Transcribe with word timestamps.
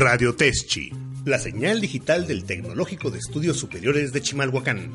Radio 0.00 0.32
Teschi, 0.36 0.92
la 1.24 1.40
señal 1.40 1.80
digital 1.80 2.24
del 2.24 2.44
Tecnológico 2.44 3.10
de 3.10 3.18
Estudios 3.18 3.56
Superiores 3.56 4.12
de 4.12 4.22
Chimalhuacán. 4.22 4.92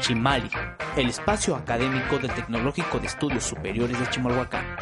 Chimali, 0.00 0.50
el 0.96 1.08
espacio 1.08 1.54
académico 1.54 2.18
del 2.18 2.34
Tecnológico 2.34 2.98
de 2.98 3.06
Estudios 3.06 3.44
Superiores 3.44 4.00
de 4.00 4.10
Chimalhuacán. 4.10 4.75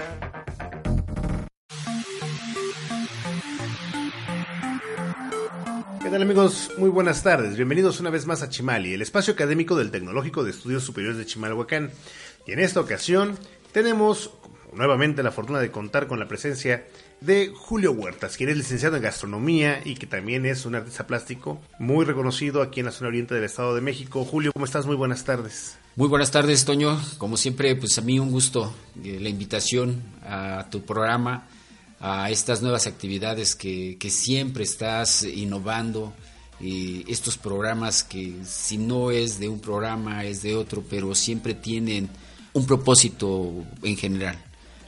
Tal 6.14 6.22
amigos? 6.22 6.70
Muy 6.78 6.90
buenas 6.90 7.24
tardes. 7.24 7.56
Bienvenidos 7.56 7.98
una 7.98 8.08
vez 8.08 8.24
más 8.24 8.40
a 8.40 8.48
Chimali, 8.48 8.94
el 8.94 9.02
espacio 9.02 9.34
académico 9.34 9.74
del 9.74 9.90
Tecnológico 9.90 10.44
de 10.44 10.52
Estudios 10.52 10.84
Superiores 10.84 11.18
de 11.18 11.26
Chimalhuacán. 11.26 11.90
Y 12.46 12.52
en 12.52 12.60
esta 12.60 12.78
ocasión 12.78 13.36
tenemos 13.72 14.30
nuevamente 14.72 15.24
la 15.24 15.32
fortuna 15.32 15.58
de 15.58 15.72
contar 15.72 16.06
con 16.06 16.20
la 16.20 16.28
presencia 16.28 16.86
de 17.20 17.52
Julio 17.52 17.90
Huertas, 17.90 18.36
quien 18.36 18.48
es 18.48 18.56
licenciado 18.56 18.94
en 18.94 19.02
gastronomía 19.02 19.80
y 19.84 19.96
que 19.96 20.06
también 20.06 20.46
es 20.46 20.64
un 20.66 20.76
artista 20.76 21.04
plástico 21.04 21.60
muy 21.80 22.04
reconocido 22.04 22.62
aquí 22.62 22.78
en 22.78 22.86
la 22.86 22.92
zona 22.92 23.08
oriente 23.08 23.34
del 23.34 23.42
Estado 23.42 23.74
de 23.74 23.80
México. 23.80 24.24
Julio, 24.24 24.52
¿cómo 24.52 24.66
estás? 24.66 24.86
Muy 24.86 24.94
buenas 24.94 25.24
tardes. 25.24 25.76
Muy 25.96 26.06
buenas 26.06 26.30
tardes, 26.30 26.64
Toño. 26.64 26.96
Como 27.18 27.36
siempre, 27.36 27.74
pues 27.74 27.98
a 27.98 28.02
mí 28.02 28.20
un 28.20 28.30
gusto 28.30 28.72
eh, 29.02 29.18
la 29.20 29.30
invitación 29.30 30.00
a 30.24 30.68
tu 30.70 30.82
programa, 30.82 31.48
a 32.06 32.28
estas 32.28 32.60
nuevas 32.60 32.86
actividades 32.86 33.54
que, 33.56 33.96
siempre 34.10 34.64
estás 34.64 35.22
innovando. 35.22 36.12
Y 36.60 37.10
estos 37.10 37.38
programas 37.38 38.04
que 38.04 38.34
si 38.44 38.76
no 38.76 39.10
es 39.10 39.40
de 39.40 39.48
un 39.48 39.58
programa 39.58 40.24
es 40.24 40.42
de 40.42 40.54
otro, 40.54 40.84
pero 40.88 41.14
siempre 41.14 41.54
tienen 41.54 42.10
un 42.52 42.66
propósito 42.66 43.64
en 43.82 43.96
general, 43.96 44.36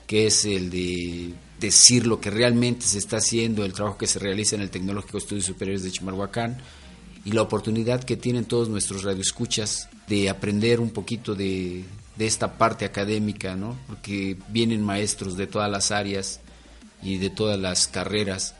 que 0.07 0.27
es 0.27 0.45
el 0.45 0.69
de 0.71 1.33
decir 1.59 2.07
lo 2.07 2.21
que 2.21 2.31
realmente 2.31 2.85
se 2.87 2.99
está 2.99 3.17
haciendo, 3.17 3.65
el 3.65 3.73
trabajo 3.73 3.97
que 3.97 4.07
se 4.07 4.19
realiza 4.19 4.55
en 4.55 4.63
el 4.63 4.71
Tecnológico 4.71 5.17
Estudios 5.17 5.47
Superiores 5.47 5.83
de 5.83 5.93
Chimalhuacán 5.93 6.59
y 7.25 7.33
la 7.33 7.43
oportunidad 7.43 8.05
que 8.05 8.19
tienen 8.19 8.45
todos 8.45 8.69
nuestros 8.69 9.05
radioescuchas 9.05 9.89
de 10.07 10.29
aprender 10.29 10.81
un 10.81 10.91
poquito 10.91 11.35
de, 11.35 11.83
de 12.17 12.27
esta 12.27 12.59
parte 12.59 12.85
académica, 12.85 13.57
¿no? 13.57 13.77
Porque 13.87 14.37
vienen 14.49 14.85
maestros 14.85 15.37
de 15.37 15.47
todas 15.47 15.71
las 15.71 15.91
áreas 15.91 16.41
y 17.03 17.19
de 17.19 17.31
todas 17.31 17.59
las 17.59 17.89
carreras 17.89 18.55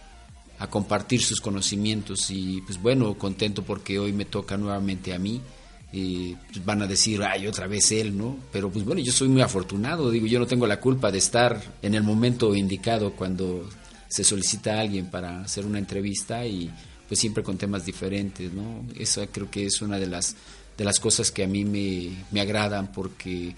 a 0.59 0.69
compartir 0.69 1.23
sus 1.23 1.41
conocimientos 1.41 2.31
y 2.31 2.63
pues 2.63 2.81
bueno, 2.81 3.15
contento 3.15 3.63
porque 3.63 3.99
hoy 3.99 4.13
me 4.13 4.25
toca 4.25 4.57
nuevamente 4.57 5.13
a 5.13 5.19
mí 5.19 5.41
y 5.93 6.35
pues 6.35 6.65
van 6.65 6.83
a 6.83 6.87
decir, 6.87 7.23
ay, 7.23 7.47
otra 7.47 7.67
vez 7.67 7.93
él, 7.93 8.17
¿no? 8.17 8.37
Pero 8.53 8.71
pues 8.71 8.85
bueno, 8.85 9.01
yo 9.01 9.13
soy 9.13 9.29
muy 9.29 9.43
afortunado, 9.43 10.11
digo, 10.11 10.27
yo 10.27 10.39
no 10.39 10.47
tengo 10.47 10.67
la 10.67 10.81
culpa 10.81 11.11
de 11.11 11.19
estar 11.19 11.63
en 11.83 11.95
el 11.95 12.03
momento 12.03 12.55
indicado 12.55 13.13
cuando 13.13 13.69
se 14.09 14.25
solicita 14.25 14.75
a 14.75 14.81
alguien 14.81 15.07
para 15.11 15.43
hacer 15.43 15.67
una 15.67 15.79
entrevista 15.79 16.47
y 16.47 16.71
pues 17.09 17.21
siempre 17.21 17.43
con 17.43 17.57
temas 17.57 17.85
diferentes, 17.85 18.53
¿no? 18.53 18.85
Eso 18.99 19.25
creo 19.31 19.51
que 19.51 19.67
es 19.67 19.81
una 19.83 19.99
de 19.99 20.07
las, 20.07 20.37
de 20.77 20.85
las 20.85 20.99
cosas 20.99 21.31
que 21.31 21.45
a 21.45 21.49
mí 21.49 21.65
me, 21.65 22.25
me 22.31 22.41
agradan 22.41 22.93
porque 22.93 23.55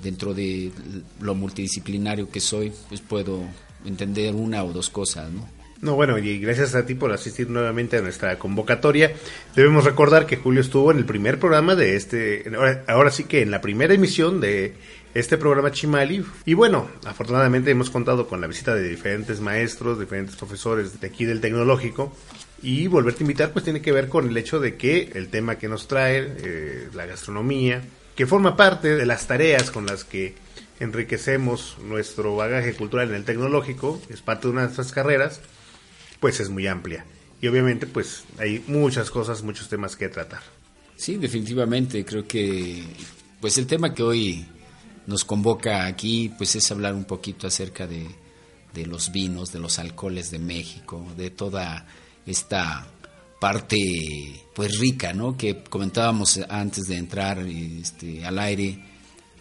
dentro 0.00 0.34
de 0.34 0.72
lo 1.20 1.34
multidisciplinario 1.34 2.30
que 2.30 2.40
soy, 2.40 2.72
pues 2.88 3.00
puedo 3.00 3.42
entender 3.88 4.34
una 4.34 4.62
o 4.64 4.72
dos 4.72 4.90
cosas, 4.90 5.30
¿no? 5.30 5.48
No, 5.80 5.94
bueno, 5.94 6.18
y 6.18 6.40
gracias 6.40 6.74
a 6.74 6.84
ti 6.86 6.94
por 6.94 7.12
asistir 7.12 7.48
nuevamente 7.48 7.98
a 7.98 8.02
nuestra 8.02 8.36
convocatoria. 8.36 9.12
Debemos 9.54 9.84
recordar 9.84 10.26
que 10.26 10.36
Julio 10.36 10.60
estuvo 10.60 10.90
en 10.90 10.98
el 10.98 11.04
primer 11.04 11.38
programa 11.38 11.76
de 11.76 11.94
este, 11.94 12.50
ahora, 12.88 13.10
sí 13.12 13.24
que 13.24 13.42
en 13.42 13.52
la 13.52 13.60
primera 13.60 13.94
emisión 13.94 14.40
de 14.40 14.74
este 15.14 15.38
programa 15.38 15.70
Chimali. 15.70 16.24
Y 16.44 16.54
bueno, 16.54 16.88
afortunadamente 17.04 17.70
hemos 17.70 17.90
contado 17.90 18.26
con 18.26 18.40
la 18.40 18.48
visita 18.48 18.74
de 18.74 18.88
diferentes 18.88 19.40
maestros, 19.40 20.00
diferentes 20.00 20.34
profesores 20.34 21.00
de 21.00 21.06
aquí 21.06 21.24
del 21.24 21.40
tecnológico. 21.40 22.12
Y 22.60 22.88
volverte 22.88 23.22
a 23.22 23.24
invitar, 23.24 23.52
pues 23.52 23.64
tiene 23.64 23.80
que 23.80 23.92
ver 23.92 24.08
con 24.08 24.28
el 24.28 24.36
hecho 24.36 24.58
de 24.58 24.74
que 24.74 25.12
el 25.14 25.28
tema 25.28 25.58
que 25.58 25.68
nos 25.68 25.86
trae, 25.86 26.34
eh, 26.38 26.88
la 26.92 27.06
gastronomía, 27.06 27.82
que 28.16 28.26
forma 28.26 28.56
parte 28.56 28.96
de 28.96 29.06
las 29.06 29.28
tareas 29.28 29.70
con 29.70 29.86
las 29.86 30.02
que 30.02 30.34
enriquecemos 30.80 31.76
nuestro 31.82 32.36
bagaje 32.36 32.74
cultural 32.74 33.08
en 33.08 33.16
el 33.16 33.24
tecnológico, 33.24 34.00
es 34.08 34.20
parte 34.22 34.48
de 34.48 34.54
nuestras 34.54 34.92
carreras 34.92 35.40
pues 36.20 36.40
es 36.40 36.50
muy 36.50 36.66
amplia. 36.66 37.04
Y 37.40 37.48
obviamente 37.48 37.86
pues 37.86 38.24
hay 38.38 38.64
muchas 38.66 39.10
cosas, 39.10 39.42
muchos 39.42 39.68
temas 39.68 39.96
que 39.96 40.08
tratar. 40.08 40.42
Sí, 40.96 41.16
definitivamente, 41.16 42.04
creo 42.04 42.26
que 42.26 42.84
pues 43.40 43.56
el 43.58 43.66
tema 43.66 43.94
que 43.94 44.02
hoy 44.02 44.46
nos 45.06 45.24
convoca 45.24 45.86
aquí 45.86 46.32
pues 46.36 46.56
es 46.56 46.70
hablar 46.70 46.94
un 46.94 47.04
poquito 47.04 47.46
acerca 47.46 47.86
de, 47.86 48.06
de 48.74 48.86
los 48.86 49.12
vinos, 49.12 49.52
de 49.52 49.60
los 49.60 49.78
alcoholes 49.78 50.30
de 50.30 50.38
México, 50.38 51.06
de 51.16 51.30
toda 51.30 51.86
esta 52.26 52.86
parte 53.40 53.76
pues 54.54 54.78
rica, 54.78 55.12
¿no? 55.12 55.36
Que 55.36 55.62
comentábamos 55.62 56.40
antes 56.48 56.86
de 56.88 56.96
entrar 56.96 57.38
este, 57.38 58.24
al 58.24 58.38
aire, 58.38 58.78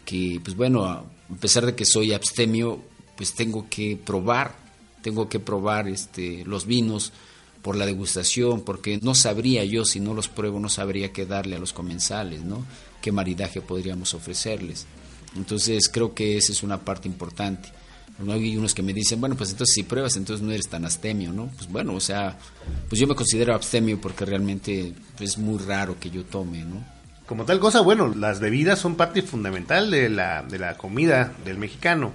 que 0.06 0.40
pues 0.44 0.56
bueno, 0.56 1.10
a 1.30 1.36
pesar 1.36 1.66
de 1.66 1.76
que 1.76 1.86
soy 1.86 2.14
abstemio, 2.14 2.80
pues 3.16 3.34
tengo 3.34 3.68
que 3.70 3.98
probar 3.98 4.68
tengo 5.08 5.30
que 5.30 5.40
probar 5.40 5.88
este, 5.88 6.44
los 6.46 6.66
vinos 6.66 7.14
por 7.62 7.78
la 7.78 7.86
degustación, 7.86 8.62
porque 8.62 9.00
no 9.02 9.16
sabría 9.16 9.64
yo, 9.64 9.86
si 9.86 10.02
no 10.02 10.14
los 10.14 10.28
pruebo, 10.28 10.60
no 10.60 10.68
sabría 10.68 11.14
qué 11.14 11.26
darle 11.26 11.56
a 11.56 11.60
los 11.60 11.72
comensales, 11.72 12.44
¿no? 12.44 12.66
Qué 13.02 13.14
maridaje 13.14 13.62
podríamos 13.62 14.14
ofrecerles. 14.14 14.86
Entonces 15.38 15.88
creo 15.88 16.14
que 16.14 16.36
esa 16.36 16.52
es 16.52 16.62
una 16.62 16.80
parte 16.80 17.08
importante. 17.08 17.70
Hay 18.28 18.58
unos 18.58 18.74
que 18.74 18.82
me 18.82 18.94
dicen, 18.94 19.22
bueno, 19.22 19.36
pues 19.36 19.52
entonces 19.52 19.76
si 19.76 19.84
pruebas, 19.84 20.18
entonces 20.18 20.46
no 20.46 20.52
eres 20.52 20.68
tan 20.68 20.84
astemio, 20.84 21.32
¿no? 21.32 21.52
Pues 21.56 21.70
bueno, 21.70 21.94
o 21.94 22.02
sea, 22.02 22.38
pues 22.90 23.00
yo 23.00 23.08
me 23.08 23.16
considero 23.16 23.54
abstemio 23.54 24.02
porque 24.02 24.26
realmente 24.26 24.94
pues, 25.18 25.32
es 25.32 25.38
muy 25.38 25.60
raro 25.60 25.98
que 26.00 26.10
yo 26.10 26.26
tome, 26.26 26.66
¿no? 26.66 26.84
Como 27.28 27.44
tal 27.44 27.60
cosa, 27.60 27.82
bueno, 27.82 28.14
las 28.16 28.40
bebidas 28.40 28.80
son 28.80 28.96
parte 28.96 29.22
fundamental 29.22 29.92
de 29.92 30.08
la, 30.10 30.44
de 30.44 30.60
la 30.60 30.78
comida 30.78 31.34
del 31.44 31.58
mexicano. 31.58 32.14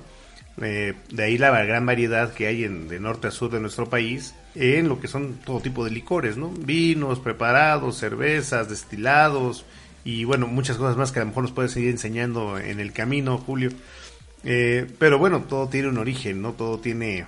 Eh, 0.60 0.94
de 1.10 1.22
ahí 1.22 1.38
la 1.38 1.50
gran 1.64 1.84
variedad 1.84 2.32
que 2.32 2.46
hay 2.46 2.64
en, 2.64 2.88
de 2.88 2.98
norte 2.98 3.28
a 3.28 3.30
sur 3.30 3.50
de 3.50 3.60
nuestro 3.60 3.88
país 3.88 4.34
en 4.54 4.88
lo 4.88 5.00
que 5.00 5.08
son 5.08 5.34
todo 5.44 5.60
tipo 5.60 5.84
de 5.84 5.90
licores, 5.90 6.36
¿no? 6.36 6.48
Vinos, 6.48 7.20
preparados, 7.20 7.98
cervezas, 7.98 8.68
destilados 8.68 9.64
y 10.04 10.24
bueno, 10.24 10.46
muchas 10.46 10.78
cosas 10.78 10.96
más 10.96 11.12
que 11.12 11.20
a 11.20 11.22
lo 11.22 11.28
mejor 11.28 11.44
nos 11.44 11.52
puedes 11.52 11.72
seguir 11.72 11.90
enseñando 11.90 12.58
en 12.58 12.80
el 12.80 12.92
camino, 12.92 13.38
Julio. 13.38 13.70
Eh, 14.44 14.86
pero 14.98 15.18
bueno, 15.18 15.42
todo 15.42 15.68
tiene 15.68 15.88
un 15.88 15.98
origen, 15.98 16.42
¿no? 16.42 16.52
Todo 16.52 16.78
tiene 16.78 17.26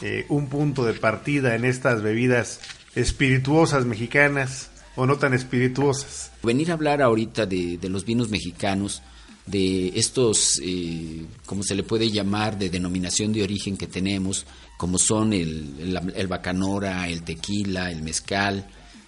eh, 0.00 0.26
un 0.28 0.48
punto 0.48 0.84
de 0.84 0.94
partida 0.94 1.54
en 1.54 1.64
estas 1.64 2.02
bebidas 2.02 2.60
espirituosas 2.94 3.84
mexicanas 3.84 4.69
o 4.96 5.06
no 5.06 5.18
tan 5.18 5.34
espirituosas. 5.34 6.30
Venir 6.42 6.70
a 6.70 6.74
hablar 6.74 7.02
ahorita 7.02 7.46
de, 7.46 7.78
de 7.78 7.88
los 7.88 8.04
vinos 8.04 8.28
mexicanos 8.28 9.02
de 9.46 9.98
estos, 9.98 10.60
eh, 10.62 11.26
como 11.46 11.62
se 11.62 11.74
le 11.74 11.82
puede 11.82 12.10
llamar, 12.10 12.58
de 12.58 12.70
denominación 12.70 13.32
de 13.32 13.42
origen 13.42 13.76
que 13.76 13.86
tenemos, 13.86 14.46
como 14.76 14.98
son 14.98 15.32
el, 15.32 16.12
el, 16.14 16.26
bacanora, 16.28 17.08
el 17.08 17.22
tequila, 17.22 17.90
el 17.90 18.02
mezcal, 18.02 18.66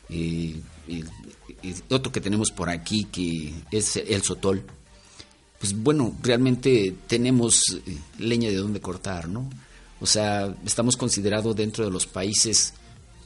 eh, 0.08 0.60
otro 1.90 2.10
que 2.10 2.20
tenemos 2.20 2.50
por 2.50 2.68
aquí 2.68 3.04
que 3.04 3.52
es 3.70 3.96
el 3.96 4.22
sotol. 4.22 4.64
Pues 5.58 5.74
bueno, 5.80 6.16
realmente 6.22 6.94
tenemos 7.06 7.62
eh, 7.86 7.96
leña 8.18 8.50
de 8.50 8.56
donde 8.56 8.80
cortar, 8.80 9.28
¿no? 9.28 9.48
O 10.00 10.06
sea, 10.06 10.52
estamos 10.66 10.96
considerados 10.96 11.54
dentro 11.54 11.84
de 11.84 11.90
los 11.92 12.06
países 12.06 12.74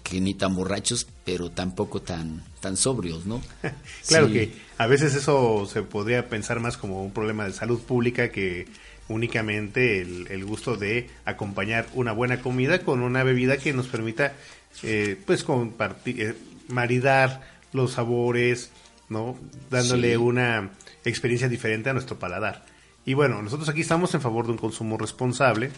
que 0.08 0.20
ni 0.20 0.34
tan 0.34 0.54
borrachos, 0.54 1.06
pero 1.24 1.50
tampoco 1.50 2.00
tan, 2.00 2.42
tan 2.60 2.76
sobrios, 2.76 3.26
¿no? 3.26 3.42
claro 4.06 4.28
sí. 4.28 4.32
que 4.32 4.52
a 4.78 4.86
veces 4.86 5.14
eso 5.14 5.66
se 5.66 5.82
podría 5.82 6.28
pensar 6.28 6.60
más 6.60 6.76
como 6.76 7.02
un 7.02 7.12
problema 7.12 7.44
de 7.44 7.52
salud 7.52 7.80
pública 7.80 8.30
que 8.30 8.66
únicamente 9.08 10.00
el, 10.00 10.28
el 10.30 10.44
gusto 10.44 10.76
de 10.76 11.08
acompañar 11.24 11.86
una 11.94 12.12
buena 12.12 12.40
comida 12.40 12.80
con 12.80 13.02
una 13.02 13.24
bebida 13.24 13.56
que 13.56 13.72
nos 13.72 13.88
permita 13.88 14.34
eh, 14.82 15.20
pues 15.26 15.42
compartir, 15.42 16.20
eh, 16.20 16.34
maridar 16.68 17.42
los 17.72 17.92
sabores, 17.92 18.70
¿no? 19.08 19.36
Dándole 19.70 20.10
sí. 20.10 20.16
una 20.16 20.70
experiencia 21.04 21.48
diferente 21.48 21.90
a 21.90 21.92
nuestro 21.92 22.18
paladar. 22.18 22.64
Y 23.04 23.14
bueno, 23.14 23.42
nosotros 23.42 23.68
aquí 23.68 23.80
estamos 23.80 24.14
en 24.14 24.20
favor 24.20 24.46
de 24.46 24.52
un 24.52 24.58
consumo 24.58 24.98
responsable, 24.98 25.70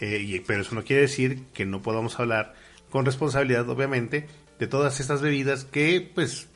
eh, 0.00 0.20
y, 0.20 0.40
pero 0.40 0.62
eso 0.62 0.74
no 0.74 0.84
quiere 0.84 1.02
decir 1.02 1.44
que 1.54 1.66
no 1.66 1.82
podamos 1.82 2.18
hablar 2.18 2.54
con 2.92 3.06
responsabilidad, 3.06 3.68
obviamente, 3.70 4.28
de 4.58 4.66
todas 4.66 5.00
estas 5.00 5.22
bebidas 5.22 5.64
que, 5.64 6.10
pues, 6.14 6.46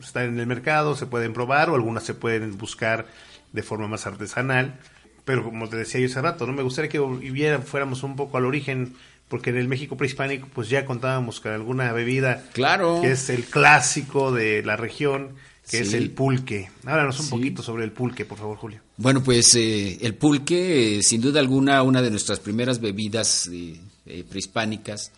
están 0.00 0.24
en 0.24 0.38
el 0.38 0.46
mercado, 0.46 0.94
se 0.94 1.06
pueden 1.06 1.32
probar 1.32 1.70
o 1.70 1.74
algunas 1.74 2.04
se 2.04 2.12
pueden 2.12 2.58
buscar 2.58 3.06
de 3.52 3.62
forma 3.62 3.88
más 3.88 4.06
artesanal. 4.06 4.78
Pero 5.24 5.42
como 5.42 5.68
te 5.68 5.78
decía 5.78 6.00
yo 6.00 6.06
hace 6.06 6.20
rato, 6.20 6.46
no 6.46 6.52
me 6.52 6.62
gustaría 6.62 6.90
que 6.90 7.00
viviera, 7.00 7.58
fuéramos 7.60 8.02
un 8.02 8.16
poco 8.16 8.36
al 8.36 8.44
origen, 8.44 8.94
porque 9.28 9.50
en 9.50 9.56
el 9.56 9.66
México 9.66 9.96
prehispánico 9.96 10.46
pues 10.54 10.68
ya 10.68 10.84
contábamos 10.84 11.40
con 11.40 11.52
alguna 11.52 11.90
bebida 11.92 12.44
claro. 12.52 13.00
que 13.00 13.12
es 13.12 13.30
el 13.30 13.44
clásico 13.44 14.30
de 14.30 14.62
la 14.62 14.76
región, 14.76 15.30
que 15.70 15.80
es 15.80 15.94
el 15.94 16.10
pulque. 16.10 16.70
Háblanos 16.84 17.20
un 17.20 17.30
poquito 17.30 17.62
sobre 17.62 17.84
el 17.84 17.92
pulque, 17.92 18.26
por 18.26 18.38
favor, 18.38 18.58
Julio. 18.58 18.80
Bueno, 18.98 19.22
pues 19.22 19.54
eh, 19.54 19.98
el 20.02 20.14
pulque, 20.14 21.00
sin 21.02 21.20
duda 21.20 21.40
alguna, 21.40 21.82
una 21.82 22.02
de 22.02 22.10
nuestras 22.10 22.40
primeras 22.40 22.80
bebidas 22.80 23.50
prehispánicas, 24.30 25.12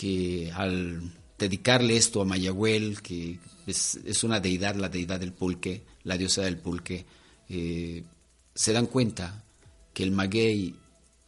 que 0.00 0.50
al 0.54 1.12
dedicarle 1.38 1.98
esto 1.98 2.22
a 2.22 2.24
Mayagüel, 2.24 3.02
que 3.02 3.38
es, 3.66 4.24
una 4.24 4.40
deidad, 4.40 4.74
la 4.76 4.88
deidad 4.88 5.20
del 5.20 5.34
pulque, 5.34 5.84
la 6.04 6.16
diosa 6.16 6.40
del 6.40 6.56
pulque, 6.56 7.04
se 7.46 8.72
dan 8.72 8.86
cuenta 8.86 9.44
que 9.92 10.02
el 10.02 10.10
maguey 10.10 10.74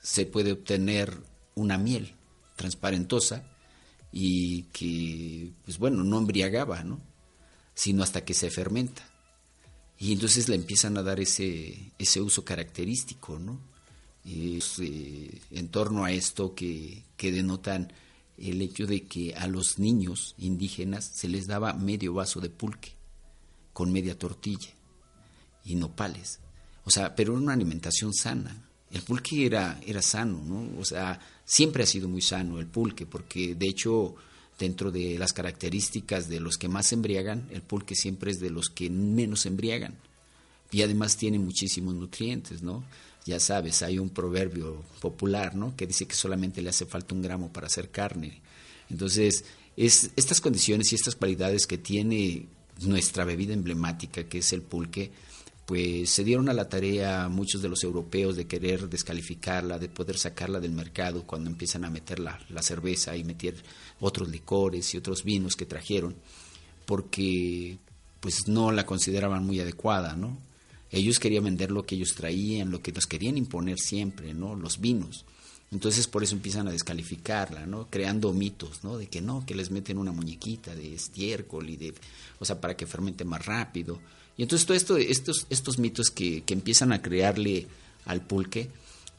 se 0.01 0.25
puede 0.25 0.53
obtener 0.53 1.13
una 1.55 1.77
miel 1.77 2.15
transparentosa 2.57 3.45
y 4.11 4.63
que, 4.73 5.53
pues 5.67 5.77
bueno, 5.77 6.03
no 6.03 6.17
embriagaba, 6.17 6.83
¿no? 6.83 6.99
Sino 7.75 8.03
hasta 8.03 8.25
que 8.25 8.33
se 8.33 8.51
fermenta. 8.51 9.07
Y 9.99 10.15
entonces 10.15 10.49
le 10.49 10.55
empiezan 10.55 10.97
a 10.97 11.03
dar 11.03 11.21
ese, 11.21 11.93
ese 11.99 12.23
uso 12.23 12.43
característico, 12.43 13.39
¿no? 13.39 13.61
Eh, 14.25 14.61
en 15.51 15.69
torno 15.69 16.07
a 16.07 16.13
esto 16.13 16.55
que, 16.55 17.03
que 17.19 17.33
denotan 17.33 17.93
el 18.43 18.61
hecho 18.61 18.87
de 18.87 19.05
que 19.05 19.35
a 19.35 19.47
los 19.47 19.79
niños 19.79 20.35
indígenas 20.39 21.05
se 21.05 21.29
les 21.29 21.47
daba 21.47 21.73
medio 21.75 22.15
vaso 22.15 22.41
de 22.41 22.51
pulque 22.51 22.95
con 23.73 23.93
media 23.93 24.19
tortilla 24.19 24.71
y 25.65 25.77
nopales. 25.77 26.41
O 26.85 26.91
sea, 26.91 27.15
pero 27.15 27.33
era 27.33 27.43
una 27.43 27.53
alimentación 27.53 28.13
sana. 28.13 28.69
El 28.91 29.03
pulque 29.03 29.47
era, 29.47 29.81
era 29.87 30.03
sano, 30.03 30.43
¿no? 30.45 30.79
O 30.79 30.85
sea, 30.85 31.19
siempre 31.45 31.85
ha 31.85 31.87
sido 31.87 32.09
muy 32.09 32.21
sano 32.21 32.59
el 32.59 32.67
pulque, 32.67 33.07
porque 33.07 33.55
de 33.55 33.69
hecho, 33.69 34.15
dentro 34.59 34.91
de 34.91 35.19
las 35.19 35.33
características 35.33 36.29
de 36.29 36.41
los 36.41 36.59
que 36.59 36.69
más 36.69 36.93
embriagan, 36.93 37.49
el 37.51 37.63
pulque 37.63 37.95
siempre 37.95 38.33
es 38.33 38.41
de 38.41 38.51
los 38.51 38.69
que 38.69 38.91
menos 38.91 39.47
embriagan. 39.47 39.97
Y 40.73 40.83
además 40.83 41.17
tiene 41.17 41.39
muchísimos 41.39 41.95
nutrientes, 41.95 42.63
¿no? 42.63 42.83
Ya 43.25 43.39
sabes, 43.39 43.83
hay 43.83 43.99
un 43.99 44.11
proverbio 44.11 44.83
popular, 45.01 45.55
¿no? 45.55 45.77
Que 45.77 45.87
dice 45.87 46.07
que 46.07 46.15
solamente 46.15 46.61
le 46.63 46.71
hace 46.71 46.87
falta 46.87 47.15
un 47.15 47.23
gramo 47.23 47.53
para 47.53 47.69
hacer 47.69 47.91
carne. 47.91 48.41
Entonces, 48.91 49.45
es, 49.77 50.11
estas 50.17 50.41
condiciones 50.41 50.91
y 50.93 50.97
estas 50.97 51.15
cualidades 51.15 51.67
que 51.67 51.79
tiene 51.79 52.47
nuestra 52.81 53.25
bebida 53.25 53.55
emblemática, 53.55 54.25
que 54.25 54.39
es 54.39 54.53
el 54.53 54.63
pulque, 54.63 55.13
pues 55.67 56.11
se 56.11 56.25
dieron 56.25 56.49
a 56.49 56.55
la 56.55 56.69
tarea 56.69 57.29
muchos 57.29 57.63
de 57.63 57.69
los 57.69 57.85
europeos 57.85 58.37
de 58.37 58.47
querer 58.47 58.89
descalificarla, 58.89 59.79
de 59.79 59.89
poder 59.89 60.19
sacarla 60.19 60.59
del 60.59 60.73
mercado 60.73 61.25
cuando 61.25 61.49
empiezan 61.49 61.85
a 61.85 61.91
meter 61.91 62.19
la, 62.19 62.39
cerveza 62.61 63.17
y 63.17 63.25
meter 63.25 63.55
otros 64.01 64.29
licores 64.29 64.93
y 64.93 64.99
otros 64.99 65.23
vinos 65.23 65.55
que 65.55 65.67
trajeron, 65.67 66.17
porque 66.85 67.79
pues 68.21 68.49
no 68.49 68.73
la 68.73 68.85
consideraban 68.85 69.47
muy 69.47 69.61
adecuada, 69.61 70.17
¿no? 70.17 70.37
Ellos 70.93 71.19
querían 71.19 71.45
vender 71.45 71.71
lo 71.71 71.85
que 71.85 71.95
ellos 71.95 72.15
traían, 72.15 72.71
lo 72.71 72.83
que 72.83 72.93
nos 72.93 73.07
querían 73.07 73.39
imponer 73.39 73.79
siempre, 73.79 74.35
¿no? 74.35 74.55
Los 74.55 74.81
vinos. 74.81 75.25
Entonces 75.73 76.07
por 76.07 76.23
eso 76.23 76.35
empiezan 76.35 76.69
a 76.69 76.73
descalificarla, 76.73 77.65
¿no? 77.65 77.89
Creando 77.89 78.35
mitos, 78.35 78.85
¿no? 78.85 78.99
De 78.99 79.07
que 79.07 79.23
no, 79.23 79.45
que 79.47 79.55
les 79.55 79.71
meten 79.71 79.97
una 79.97 80.13
muñequita 80.13 80.75
de 80.75 80.95
estiércol 80.95 81.71
y 81.71 81.77
de, 81.77 81.95
o 82.39 82.45
sea, 82.45 82.61
para 82.61 82.77
que 82.77 82.87
fermente 82.87 83.25
más 83.25 83.45
rápido. 83.47 83.99
Y 84.37 84.43
entonces 84.43 84.67
todo 84.67 84.77
esto, 84.77 84.99
estos, 84.99 85.47
estos 85.49 85.79
mitos 85.79 86.11
que, 86.11 86.43
que 86.43 86.53
empiezan 86.53 86.93
a 86.93 87.01
crearle 87.01 87.67
al 88.05 88.21
pulque, 88.21 88.69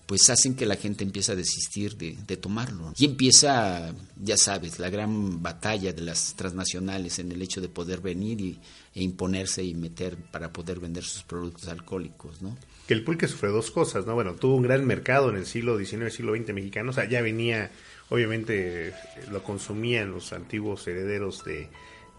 pues 0.06 0.30
hacen 0.30 0.56
que 0.56 0.66
la 0.66 0.76
gente 0.76 1.04
empiece 1.04 1.32
a 1.32 1.36
desistir 1.36 1.96
de, 1.96 2.18
de, 2.28 2.38
tomarlo. 2.38 2.94
Y 2.98 3.06
empieza, 3.06 3.94
ya 4.18 4.38
sabes, 4.38 4.80
la 4.80 4.90
gran 4.90 5.42
batalla 5.42 5.94
de 5.94 6.02
las 6.02 6.36
transnacionales 6.36 7.20
en 7.20 7.32
el 7.32 7.42
hecho 7.42 7.62
de 7.62 7.70
poder 7.70 8.02
venir 8.02 8.42
y, 8.42 8.60
e 8.96 9.02
imponerse 9.02 9.64
y 9.64 9.74
meter 9.74 10.18
para 10.18 10.52
poder 10.52 10.80
vender 10.80 11.04
sus 11.04 11.24
productos 11.24 11.68
alcohólicos, 11.68 12.42
¿no? 12.42 12.58
Que 12.88 12.94
el 12.94 13.04
pulque 13.04 13.28
sufre 13.28 13.50
dos 13.50 13.72
cosas, 13.72 14.06
¿no? 14.06 14.14
Bueno, 14.14 14.36
tuvo 14.36 14.56
un 14.56 14.64
gran 14.64 14.86
mercado 14.86 15.30
en 15.30 15.38
el 15.38 15.46
siglo 15.46 15.78
XIX, 15.78 16.14
siglo 16.14 16.36
XX 16.36 16.54
mexicano, 16.54 16.92
o 16.92 16.94
sea, 16.94 17.08
ya 17.08 17.22
venía, 17.22 17.72
obviamente, 18.10 18.94
lo 19.32 19.42
consumían 19.44 20.12
los 20.12 20.34
antiguos 20.34 20.86
herederos 20.88 21.44
de, 21.46 21.70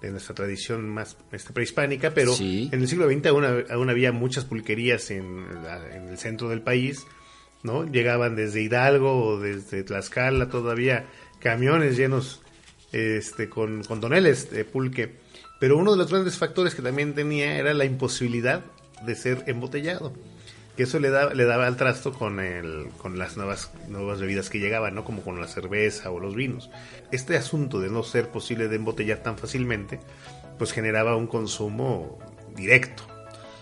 de 0.04 0.10
nuestra 0.10 0.34
tradición 0.34 0.88
más 0.88 1.16
este, 1.32 1.52
prehispánica, 1.52 2.12
pero 2.12 2.34
en 2.38 2.72
el 2.72 2.88
siglo 2.88 3.08
XX 3.08 3.26
aún, 3.26 3.90
había 3.90 4.12
muchas 4.12 4.44
pulquerías 4.44 5.10
en, 5.10 5.46
el 6.08 6.18
centro 6.18 6.48
del 6.48 6.62
país, 6.62 7.06
¿no? 7.64 7.84
Llegaban 7.84 8.36
desde 8.36 8.62
Hidalgo 8.62 9.26
o 9.26 9.40
desde 9.40 9.82
Tlaxcala 9.82 10.48
todavía 10.48 11.06
camiones 11.40 11.96
llenos 11.96 12.40
este, 12.92 13.48
con, 13.48 13.82
con 13.82 14.00
toneles 14.00 14.50
de 14.50 14.64
pulque, 14.64 15.16
pero 15.58 15.76
uno 15.76 15.90
de 15.90 15.98
los 15.98 16.10
grandes 16.10 16.38
factores 16.38 16.76
que 16.76 16.82
también 16.82 17.14
tenía 17.14 17.58
era 17.58 17.74
la 17.74 17.84
imposibilidad 17.84 18.62
de 19.04 19.16
ser 19.16 19.42
embotellado 19.48 20.12
que 20.76 20.82
eso 20.82 20.98
le 20.98 21.10
daba, 21.10 21.34
le 21.34 21.44
daba 21.44 21.66
al 21.66 21.76
trasto 21.76 22.12
con, 22.12 22.40
el, 22.40 22.88
con 22.98 23.18
las 23.18 23.36
nuevas, 23.36 23.70
nuevas 23.88 24.20
bebidas 24.20 24.50
que 24.50 24.58
llegaban, 24.58 24.94
¿no? 24.94 25.04
Como 25.04 25.22
con 25.22 25.40
la 25.40 25.46
cerveza 25.46 26.10
o 26.10 26.18
los 26.18 26.34
vinos. 26.34 26.70
Este 27.12 27.36
asunto 27.36 27.80
de 27.80 27.90
no 27.90 28.02
ser 28.02 28.28
posible 28.30 28.68
de 28.68 28.76
embotellar 28.76 29.18
tan 29.18 29.38
fácilmente, 29.38 30.00
pues 30.58 30.72
generaba 30.72 31.16
un 31.16 31.28
consumo 31.28 32.18
directo. 32.56 33.04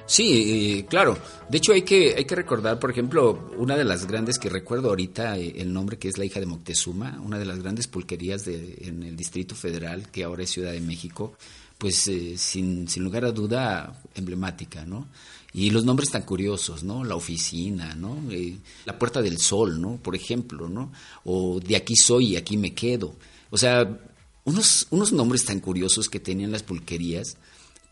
Sí, 0.06 0.84
claro. 0.88 1.16
De 1.49 1.58
hecho, 1.58 1.72
hay 1.72 1.82
que, 1.82 2.14
hay 2.16 2.25
que 2.25 2.34
recordar, 2.34 2.78
por 2.78 2.90
ejemplo, 2.90 3.50
una 3.56 3.76
de 3.76 3.84
las 3.84 4.06
grandes 4.06 4.38
que 4.38 4.49
recuerdo 4.49 4.88
ahorita, 4.88 5.38
eh, 5.38 5.54
el 5.58 5.72
nombre 5.72 5.99
que 5.99 6.08
es 6.08 6.19
la 6.19 6.25
hija 6.25 6.40
de 6.40 6.46
Moctezuma, 6.46 7.20
una 7.25 7.38
de 7.38 7.44
las 7.44 7.60
grandes 7.60 7.87
pulquerías 7.87 8.44
de, 8.44 8.78
en 8.82 9.02
el 9.02 9.16
Distrito 9.16 9.54
Federal, 9.54 10.10
que 10.10 10.25
ahora 10.25 10.43
es 10.43 10.50
Ciudad 10.50 10.72
de 10.72 10.81
México, 10.81 11.37
pues 11.78 12.06
eh, 12.08 12.34
sin, 12.37 12.88
sin 12.88 13.04
lugar 13.04 13.25
a 13.25 13.32
duda 13.32 14.02
emblemática, 14.14 14.84
¿no? 14.84 15.08
Y 15.54 15.70
los 15.70 15.84
nombres 15.84 16.10
tan 16.10 16.22
curiosos, 16.22 16.82
¿no? 16.82 17.05
La 17.05 17.14
oficina, 17.14 17.94
¿no? 17.94 18.19
Eh, 18.31 18.56
la 18.87 18.98
Puerta 18.98 19.20
del 19.20 19.38
Sol, 19.38 19.81
¿no? 19.81 19.96
Por 19.96 20.16
ejemplo, 20.16 20.69
¿no? 20.69 20.93
O 21.25 21.60
de 21.60 21.76
aquí 21.76 21.94
soy 21.96 22.28
y 22.28 22.37
aquí 22.37 22.56
me 22.56 22.72
quedo. 22.72 23.14
O 23.50 23.58
sea, 23.58 24.00
unos, 24.44 24.87
unos 24.90 25.12
nombres 25.12 25.44
tan 25.44 25.60
curiosos 25.60 26.08
que 26.08 26.20
tenían 26.20 26.52
las 26.52 26.62
pulquerías 26.62 27.37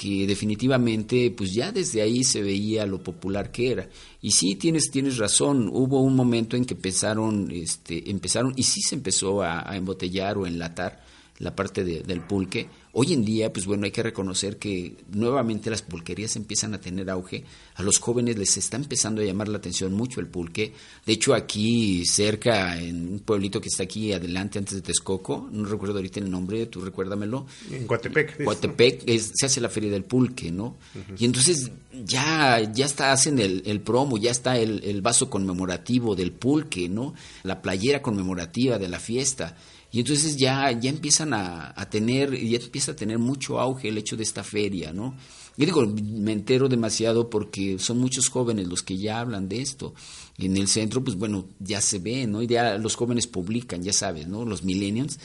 que 0.00 0.26
definitivamente 0.26 1.30
pues 1.30 1.52
ya 1.52 1.72
desde 1.72 2.00
ahí 2.00 2.24
se 2.24 2.40
veía 2.40 2.86
lo 2.86 3.02
popular 3.02 3.52
que 3.52 3.70
era. 3.70 3.88
Y 4.22 4.30
sí 4.30 4.54
tienes 4.54 4.90
tienes 4.90 5.18
razón, 5.18 5.68
hubo 5.70 6.00
un 6.00 6.16
momento 6.16 6.56
en 6.56 6.64
que 6.64 6.72
empezaron 6.72 7.50
este 7.50 8.10
empezaron 8.10 8.54
y 8.56 8.62
sí 8.62 8.80
se 8.80 8.94
empezó 8.94 9.42
a, 9.42 9.70
a 9.70 9.76
embotellar 9.76 10.38
o 10.38 10.46
enlatar 10.46 11.04
la 11.40 11.56
parte 11.56 11.84
del 11.84 12.20
pulque. 12.20 12.68
Hoy 12.92 13.14
en 13.14 13.24
día, 13.24 13.52
pues 13.52 13.64
bueno, 13.64 13.84
hay 13.84 13.90
que 13.92 14.02
reconocer 14.02 14.58
que 14.58 14.96
nuevamente 15.12 15.70
las 15.70 15.80
pulquerías 15.80 16.36
empiezan 16.36 16.74
a 16.74 16.80
tener 16.80 17.08
auge. 17.08 17.44
A 17.76 17.82
los 17.82 17.98
jóvenes 17.98 18.36
les 18.36 18.56
está 18.58 18.76
empezando 18.76 19.22
a 19.22 19.24
llamar 19.24 19.48
la 19.48 19.56
atención 19.56 19.94
mucho 19.94 20.20
el 20.20 20.26
pulque. 20.26 20.74
De 21.06 21.12
hecho, 21.14 21.32
aquí 21.32 22.04
cerca, 22.04 22.78
en 22.78 23.12
un 23.12 23.18
pueblito 23.20 23.60
que 23.60 23.68
está 23.68 23.84
aquí 23.84 24.12
adelante 24.12 24.58
antes 24.58 24.74
de 24.74 24.82
Texcoco, 24.82 25.48
no 25.50 25.66
recuerdo 25.66 25.96
ahorita 25.96 26.20
el 26.20 26.30
nombre, 26.30 26.66
tú 26.66 26.82
recuérdamelo. 26.82 27.46
En 27.70 27.86
Coatepec. 27.86 28.44
Coatepec 28.44 29.08
se 29.08 29.46
hace 29.46 29.62
la 29.62 29.70
feria 29.70 29.90
del 29.90 30.04
pulque, 30.04 30.52
¿no? 30.52 30.76
Y 31.16 31.24
entonces 31.24 31.70
ya, 32.04 32.60
ya 32.70 32.84
está, 32.84 33.12
hacen 33.12 33.38
el, 33.38 33.62
el 33.64 33.80
promo, 33.80 34.18
ya 34.18 34.30
está 34.30 34.58
el, 34.58 34.84
el 34.84 35.00
vaso 35.00 35.30
conmemorativo 35.30 36.14
del 36.14 36.32
pulque, 36.32 36.88
¿no? 36.90 37.14
La 37.44 37.62
playera 37.62 38.02
conmemorativa 38.02 38.78
de 38.78 38.88
la 38.88 38.98
fiesta. 38.98 39.56
Y 39.92 40.00
entonces 40.00 40.36
ya, 40.36 40.70
ya 40.72 40.90
empiezan 40.90 41.34
a, 41.34 41.72
a, 41.74 41.90
tener, 41.90 42.36
ya 42.36 42.58
empieza 42.58 42.92
a 42.92 42.96
tener 42.96 43.18
mucho 43.18 43.58
auge 43.58 43.88
el 43.88 43.98
hecho 43.98 44.16
de 44.16 44.22
esta 44.22 44.44
feria, 44.44 44.92
¿no? 44.92 45.16
Yo 45.56 45.66
digo, 45.66 45.84
me 45.86 46.32
entero 46.32 46.68
demasiado 46.68 47.28
porque 47.28 47.78
son 47.78 47.98
muchos 47.98 48.28
jóvenes 48.28 48.68
los 48.68 48.82
que 48.82 48.96
ya 48.96 49.20
hablan 49.20 49.48
de 49.48 49.60
esto. 49.60 49.94
En 50.38 50.56
el 50.56 50.68
centro, 50.68 51.04
pues 51.04 51.16
bueno, 51.16 51.48
ya 51.58 51.80
se 51.80 51.98
ve, 51.98 52.26
¿no? 52.26 52.40
Y 52.40 52.46
ya 52.46 52.78
los 52.78 52.94
jóvenes 52.94 53.26
publican, 53.26 53.82
ya 53.82 53.92
sabes, 53.92 54.26
¿no? 54.26 54.44
Los 54.44 54.62
millennials 54.62 55.18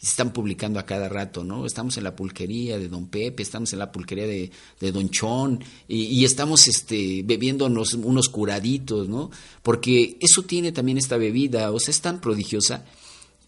están 0.00 0.32
publicando 0.32 0.78
a 0.78 0.86
cada 0.86 1.08
rato, 1.08 1.42
¿no? 1.42 1.66
Estamos 1.66 1.96
en 1.96 2.04
la 2.04 2.14
pulquería 2.14 2.78
de 2.78 2.88
Don 2.88 3.08
Pepe, 3.08 3.42
estamos 3.42 3.72
en 3.72 3.80
la 3.80 3.90
pulquería 3.90 4.26
de, 4.26 4.92
Don 4.92 5.08
Chón 5.10 5.64
y, 5.88 6.02
y, 6.02 6.24
estamos 6.24 6.68
este, 6.68 7.22
bebiéndonos 7.24 7.94
unos 7.94 8.28
curaditos, 8.28 9.08
¿no? 9.08 9.30
Porque 9.62 10.18
eso 10.20 10.42
tiene 10.44 10.72
también 10.72 10.98
esta 10.98 11.16
bebida, 11.16 11.72
o 11.72 11.80
sea, 11.80 11.90
es 11.90 12.00
tan 12.00 12.20
prodigiosa 12.20 12.84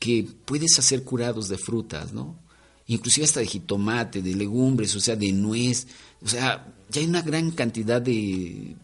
que 0.03 0.27
puedes 0.45 0.77
hacer 0.81 1.05
curados 1.05 1.49
de 1.49 1.57
frutas, 1.57 2.13
¿no? 2.13 2.37
Inclusive 2.89 3.25
hasta 3.25 3.39
de 3.39 3.47
jitomate, 3.47 4.21
de 4.21 4.35
legumbres, 4.35 4.97
o 4.97 5.01
sea, 5.01 5.15
de 5.15 5.31
nuez, 5.31 5.87
o 6.21 6.27
sea, 6.27 6.75
ya 6.91 7.01
hay 7.01 7.07
una 7.07 7.23
gran 7.23 7.53
cantidad 7.53 8.03
de, 8.03 8.75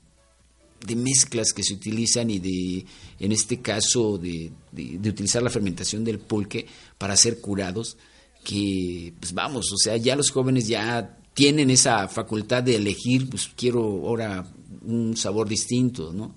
de 0.87 0.95
mezclas 0.95 1.53
que 1.53 1.65
se 1.65 1.75
utilizan 1.75 2.31
y 2.31 2.39
de, 2.39 2.87
en 3.19 3.33
este 3.33 3.61
caso, 3.61 4.17
de, 4.17 4.53
de, 4.71 5.11
utilizar 5.11 5.43
la 5.43 5.51
fermentación 5.51 6.05
del 6.05 6.21
pulque 6.21 6.67
para 6.99 7.15
hacer 7.15 7.41
curados, 7.41 7.97
que, 8.45 9.13
pues 9.19 9.35
vamos, 9.35 9.73
o 9.73 9.77
sea, 9.77 9.97
ya 9.97 10.15
los 10.15 10.31
jóvenes 10.31 10.69
ya 10.69 11.19
tienen 11.35 11.71
esa 11.71 12.07
facultad 12.07 12.63
de 12.63 12.77
elegir, 12.77 13.29
pues 13.29 13.51
quiero 13.57 13.81
ahora 14.07 14.49
un 14.83 15.17
sabor 15.17 15.49
distinto, 15.49 16.13
¿no? 16.13 16.37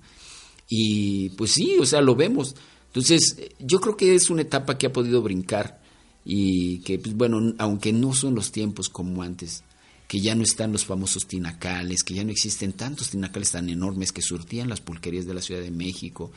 Y 0.68 1.30
pues 1.30 1.52
sí, 1.52 1.76
o 1.78 1.86
sea, 1.86 2.00
lo 2.00 2.16
vemos. 2.16 2.56
Entonces, 2.92 3.36
yo 3.58 3.80
creo 3.80 3.96
que 3.96 4.14
es 4.14 4.28
una 4.28 4.42
etapa 4.42 4.76
que 4.76 4.86
ha 4.86 4.92
podido 4.92 5.22
brincar 5.22 5.80
y 6.26 6.80
que, 6.80 6.98
pues, 6.98 7.16
bueno, 7.16 7.54
aunque 7.56 7.90
no 7.92 8.12
son 8.12 8.34
los 8.34 8.52
tiempos 8.52 8.90
como 8.90 9.22
antes, 9.22 9.64
que 10.06 10.20
ya 10.20 10.34
no 10.34 10.42
están 10.42 10.72
los 10.72 10.84
famosos 10.84 11.26
tinacales, 11.26 12.04
que 12.04 12.12
ya 12.12 12.22
no 12.22 12.30
existen 12.30 12.74
tantos 12.74 13.08
tinacales 13.08 13.52
tan 13.52 13.70
enormes 13.70 14.12
que 14.12 14.20
surtían 14.20 14.68
las 14.68 14.82
pulquerías 14.82 15.24
de 15.24 15.32
la 15.32 15.40
Ciudad 15.40 15.62
de 15.62 15.70
México 15.70 16.30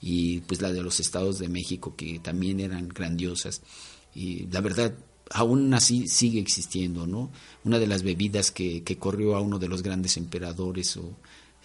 y 0.00 0.40
pues 0.40 0.62
la 0.62 0.72
de 0.72 0.82
los 0.82 0.98
estados 0.98 1.38
de 1.38 1.48
México 1.48 1.94
que 1.94 2.20
también 2.20 2.58
eran 2.58 2.88
grandiosas. 2.88 3.60
Y 4.14 4.46
la 4.46 4.62
verdad, 4.62 4.94
aún 5.30 5.74
así 5.74 6.08
sigue 6.08 6.40
existiendo, 6.40 7.06
¿no? 7.06 7.30
Una 7.64 7.78
de 7.78 7.86
las 7.86 8.02
bebidas 8.02 8.50
que, 8.50 8.82
corrió 8.98 9.36
a 9.36 9.42
uno 9.42 9.58
de 9.58 9.68
los 9.68 9.82
grandes 9.82 10.16
emperadores 10.16 10.96
o 10.96 11.14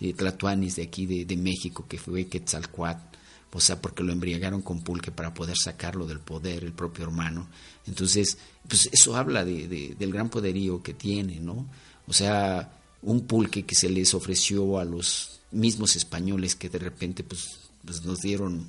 eh, 0.02 0.14
de 0.14 0.84
aquí 0.84 1.06
de, 1.06 1.24
de, 1.24 1.38
México, 1.38 1.86
que 1.88 1.98
fue 1.98 2.28
Quetzalcoatl, 2.28 3.18
o 3.54 3.60
sea, 3.60 3.80
porque 3.80 4.04
lo 4.04 4.12
embriagaron 4.12 4.62
con 4.62 4.82
pulque 4.82 5.12
para 5.12 5.34
poder 5.34 5.56
sacarlo 5.58 6.08
del 6.08 6.20
poder, 6.20 6.64
el 6.64 6.74
propio 6.74 7.06
hermano. 7.06 7.48
Entonces, 7.86 8.38
pues 8.68 8.90
eso 8.92 9.16
habla 9.16 9.46
de, 9.46 9.68
de, 9.68 9.96
del 9.98 10.12
gran 10.12 10.30
poderío 10.30 10.82
que 10.82 10.94
tiene, 10.94 11.40
¿no? 11.40 11.68
O 12.08 12.14
sea, 12.14 12.72
un 13.04 13.28
pulque 13.28 13.64
que 13.64 13.76
se 13.76 13.90
les 13.90 14.14
ofreció 14.14 14.80
a 14.80 14.86
los 14.86 15.42
mismos 15.52 15.96
españoles 15.96 16.56
que 16.56 16.70
de 16.70 16.80
repente, 16.80 17.24
pues, 17.24 17.70
pues 17.86 18.04
nos 18.04 18.20
dieron 18.20 18.68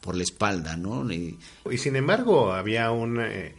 por 0.00 0.14
la 0.14 0.22
espalda, 0.22 0.76
¿no? 0.76 1.10
Y, 1.10 1.38
y 1.70 1.78
sin 1.78 1.96
embargo, 1.96 2.52
había 2.52 2.90
un... 2.90 3.20
Eh 3.20 3.54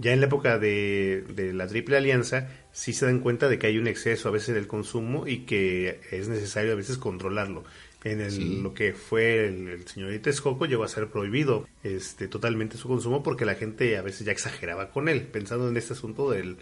ya 0.00 0.14
en 0.14 0.20
la 0.20 0.26
época 0.26 0.58
de, 0.58 1.26
de, 1.34 1.52
la 1.52 1.66
Triple 1.66 1.98
Alianza, 1.98 2.48
sí 2.72 2.94
se 2.94 3.04
dan 3.04 3.20
cuenta 3.20 3.50
de 3.50 3.58
que 3.58 3.66
hay 3.66 3.76
un 3.76 3.86
exceso 3.86 4.30
a 4.30 4.32
veces 4.32 4.54
del 4.54 4.66
consumo 4.66 5.26
y 5.26 5.40
que 5.40 6.00
es 6.10 6.26
necesario 6.26 6.72
a 6.72 6.74
veces 6.74 6.96
controlarlo. 6.96 7.64
En 8.02 8.20
el, 8.20 8.30
sí. 8.30 8.60
lo 8.62 8.72
que 8.72 8.94
fue 8.94 9.46
el, 9.46 9.68
el 9.68 9.86
señor 9.86 10.16
Texcoco 10.20 10.64
llegó 10.64 10.84
a 10.84 10.88
ser 10.88 11.10
prohibido 11.10 11.68
este, 11.82 12.28
totalmente 12.28 12.78
su 12.78 12.88
consumo 12.88 13.22
porque 13.22 13.44
la 13.44 13.56
gente 13.56 13.98
a 13.98 14.02
veces 14.02 14.24
ya 14.26 14.32
exageraba 14.32 14.90
con 14.90 15.08
él, 15.08 15.22
pensando 15.26 15.68
en 15.68 15.76
este 15.76 15.92
asunto 15.92 16.30
del, 16.30 16.56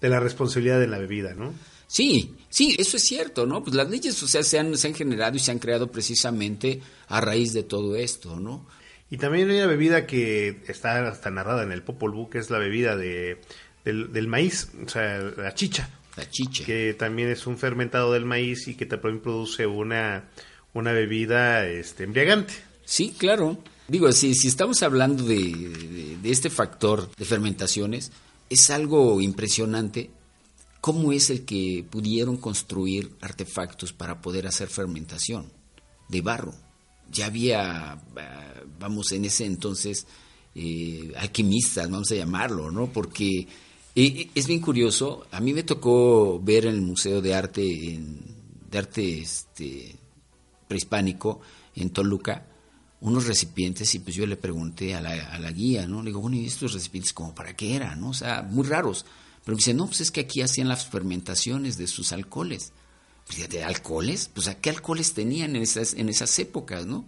de 0.00 0.08
la 0.08 0.20
responsabilidad 0.20 0.80
de 0.80 0.86
la 0.86 0.98
bebida, 0.98 1.34
¿no? 1.34 1.52
Sí, 1.86 2.36
sí, 2.48 2.76
eso 2.78 2.96
es 2.96 3.04
cierto, 3.04 3.46
¿no? 3.46 3.62
Pues 3.62 3.74
las 3.74 3.90
leyes, 3.90 4.22
o 4.22 4.28
sea, 4.28 4.42
se 4.42 4.58
han, 4.58 4.76
se 4.78 4.88
han 4.88 4.94
generado 4.94 5.36
y 5.36 5.40
se 5.40 5.50
han 5.50 5.58
creado 5.58 5.90
precisamente 5.90 6.80
a 7.08 7.20
raíz 7.20 7.52
de 7.52 7.64
todo 7.64 7.96
esto, 7.96 8.38
¿no? 8.38 8.66
Y 9.10 9.16
también 9.16 9.50
hay 9.50 9.56
una 9.56 9.66
bebida 9.66 10.06
que 10.06 10.62
está 10.68 11.08
hasta 11.08 11.30
narrada 11.30 11.64
en 11.64 11.72
el 11.72 11.82
Popol 11.82 12.12
Vuh, 12.12 12.30
que 12.30 12.38
es 12.38 12.48
la 12.48 12.58
bebida 12.58 12.96
de, 12.96 13.40
del, 13.84 14.12
del, 14.12 14.28
maíz, 14.28 14.70
o 14.86 14.88
sea, 14.88 15.18
la 15.18 15.52
chicha. 15.52 15.90
La 16.16 16.30
chicha. 16.30 16.64
Que 16.64 16.94
también 16.94 17.28
es 17.28 17.46
un 17.48 17.58
fermentado 17.58 18.12
del 18.12 18.24
maíz 18.24 18.68
y 18.68 18.76
que 18.76 18.86
también 18.86 19.20
produce 19.20 19.66
una, 19.66 20.28
una 20.74 20.92
bebida 20.92 21.66
este, 21.66 22.04
embriagante. 22.04 22.54
Sí, 22.84 23.14
claro. 23.16 23.58
Digo, 23.88 24.10
si, 24.12 24.34
si 24.34 24.48
estamos 24.48 24.82
hablando 24.82 25.24
de, 25.24 26.18
de, 26.22 26.30
este 26.30 26.50
factor 26.50 27.10
de 27.16 27.24
fermentaciones, 27.24 28.12
es 28.48 28.70
algo 28.70 29.20
impresionante 29.20 30.10
cómo 30.80 31.12
es 31.12 31.30
el 31.30 31.44
que 31.44 31.84
pudieron 31.88 32.36
construir 32.36 33.10
artefactos 33.20 33.92
para 33.92 34.20
poder 34.20 34.46
hacer 34.46 34.68
fermentación 34.68 35.50
de 36.08 36.20
barro 36.20 36.54
ya 37.10 37.26
había, 37.26 38.00
vamos, 38.78 39.12
en 39.12 39.24
ese 39.24 39.44
entonces, 39.44 40.06
eh, 40.54 41.12
alquimistas, 41.16 41.90
vamos 41.90 42.10
a 42.12 42.16
llamarlo, 42.16 42.70
¿no? 42.70 42.92
Porque 42.92 43.46
eh, 43.94 44.30
es 44.34 44.46
bien 44.46 44.60
curioso, 44.60 45.26
a 45.30 45.40
mí 45.40 45.52
me 45.52 45.62
tocó 45.62 46.40
ver 46.40 46.66
en 46.66 46.74
el 46.74 46.82
Museo 46.82 47.20
de 47.20 47.34
Arte, 47.34 48.00
de 48.70 48.78
Arte 48.78 49.20
este, 49.20 49.96
Prehispánico, 50.70 51.40
en 51.74 51.90
Toluca, 51.90 52.46
unos 53.00 53.26
recipientes 53.26 53.94
y 53.94 53.98
pues 53.98 54.14
yo 54.14 54.24
le 54.26 54.36
pregunté 54.36 54.94
a 54.94 55.00
la, 55.00 55.10
a 55.10 55.38
la 55.38 55.50
guía, 55.50 55.86
¿no? 55.86 56.02
Le 56.02 56.10
digo, 56.10 56.20
bueno, 56.20 56.36
¿y 56.36 56.46
estos 56.46 56.72
recipientes 56.72 57.12
como 57.12 57.34
para 57.34 57.56
qué 57.56 57.74
eran, 57.74 58.00
no? 58.00 58.10
O 58.10 58.14
sea, 58.14 58.42
muy 58.42 58.66
raros. 58.66 59.04
Pero 59.44 59.56
me 59.56 59.58
dice, 59.58 59.74
no, 59.74 59.86
pues 59.86 60.00
es 60.00 60.10
que 60.10 60.20
aquí 60.20 60.42
hacían 60.42 60.68
las 60.68 60.86
fermentaciones 60.86 61.76
de 61.76 61.86
sus 61.88 62.12
alcoholes 62.12 62.72
de 63.36 63.64
alcoholes, 63.64 64.30
pues 64.32 64.50
qué 64.60 64.70
alcoholes 64.70 65.14
tenían 65.14 65.56
en 65.56 65.62
esas, 65.62 65.94
en 65.94 66.08
esas 66.08 66.38
épocas, 66.38 66.86
¿no? 66.86 67.06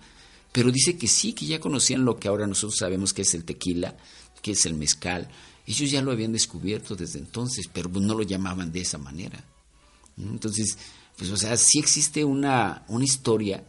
Pero 0.52 0.71
dice 0.71 0.97
que 0.97 1.09
sí, 1.09 1.33
que 1.33 1.47
ya 1.47 1.61
conocían 1.61 2.04
lo 2.04 2.19
que 2.19 2.28
ahora 2.28 2.47
nosotros 2.47 2.78
sabemos 2.78 3.12
que 3.12 3.23
es 3.23 3.35
el 3.35 3.45
tequila, 3.45 3.97
que 4.42 4.52
es 4.52 4.66
el 4.66 4.75
mezcal. 4.75 5.28
Ellos 5.66 5.90
ya 5.90 6.02
lo 6.02 6.12
habían 6.12 6.33
descubierto 6.33 6.95
desde 6.95 7.19
entonces, 7.19 7.69
pero 7.73 7.88
no 7.88 8.14
lo 8.14 8.23
llamaban 8.23 8.71
de 8.71 8.83
esa 8.83 8.99
manera. 8.99 9.45
Entonces, 10.19 10.76
pues 11.22 11.30
o 11.30 11.36
sea, 11.36 11.56
sí 11.56 11.78
existe 11.78 12.24
una, 12.24 12.82
una 12.88 13.04
historia 13.04 13.62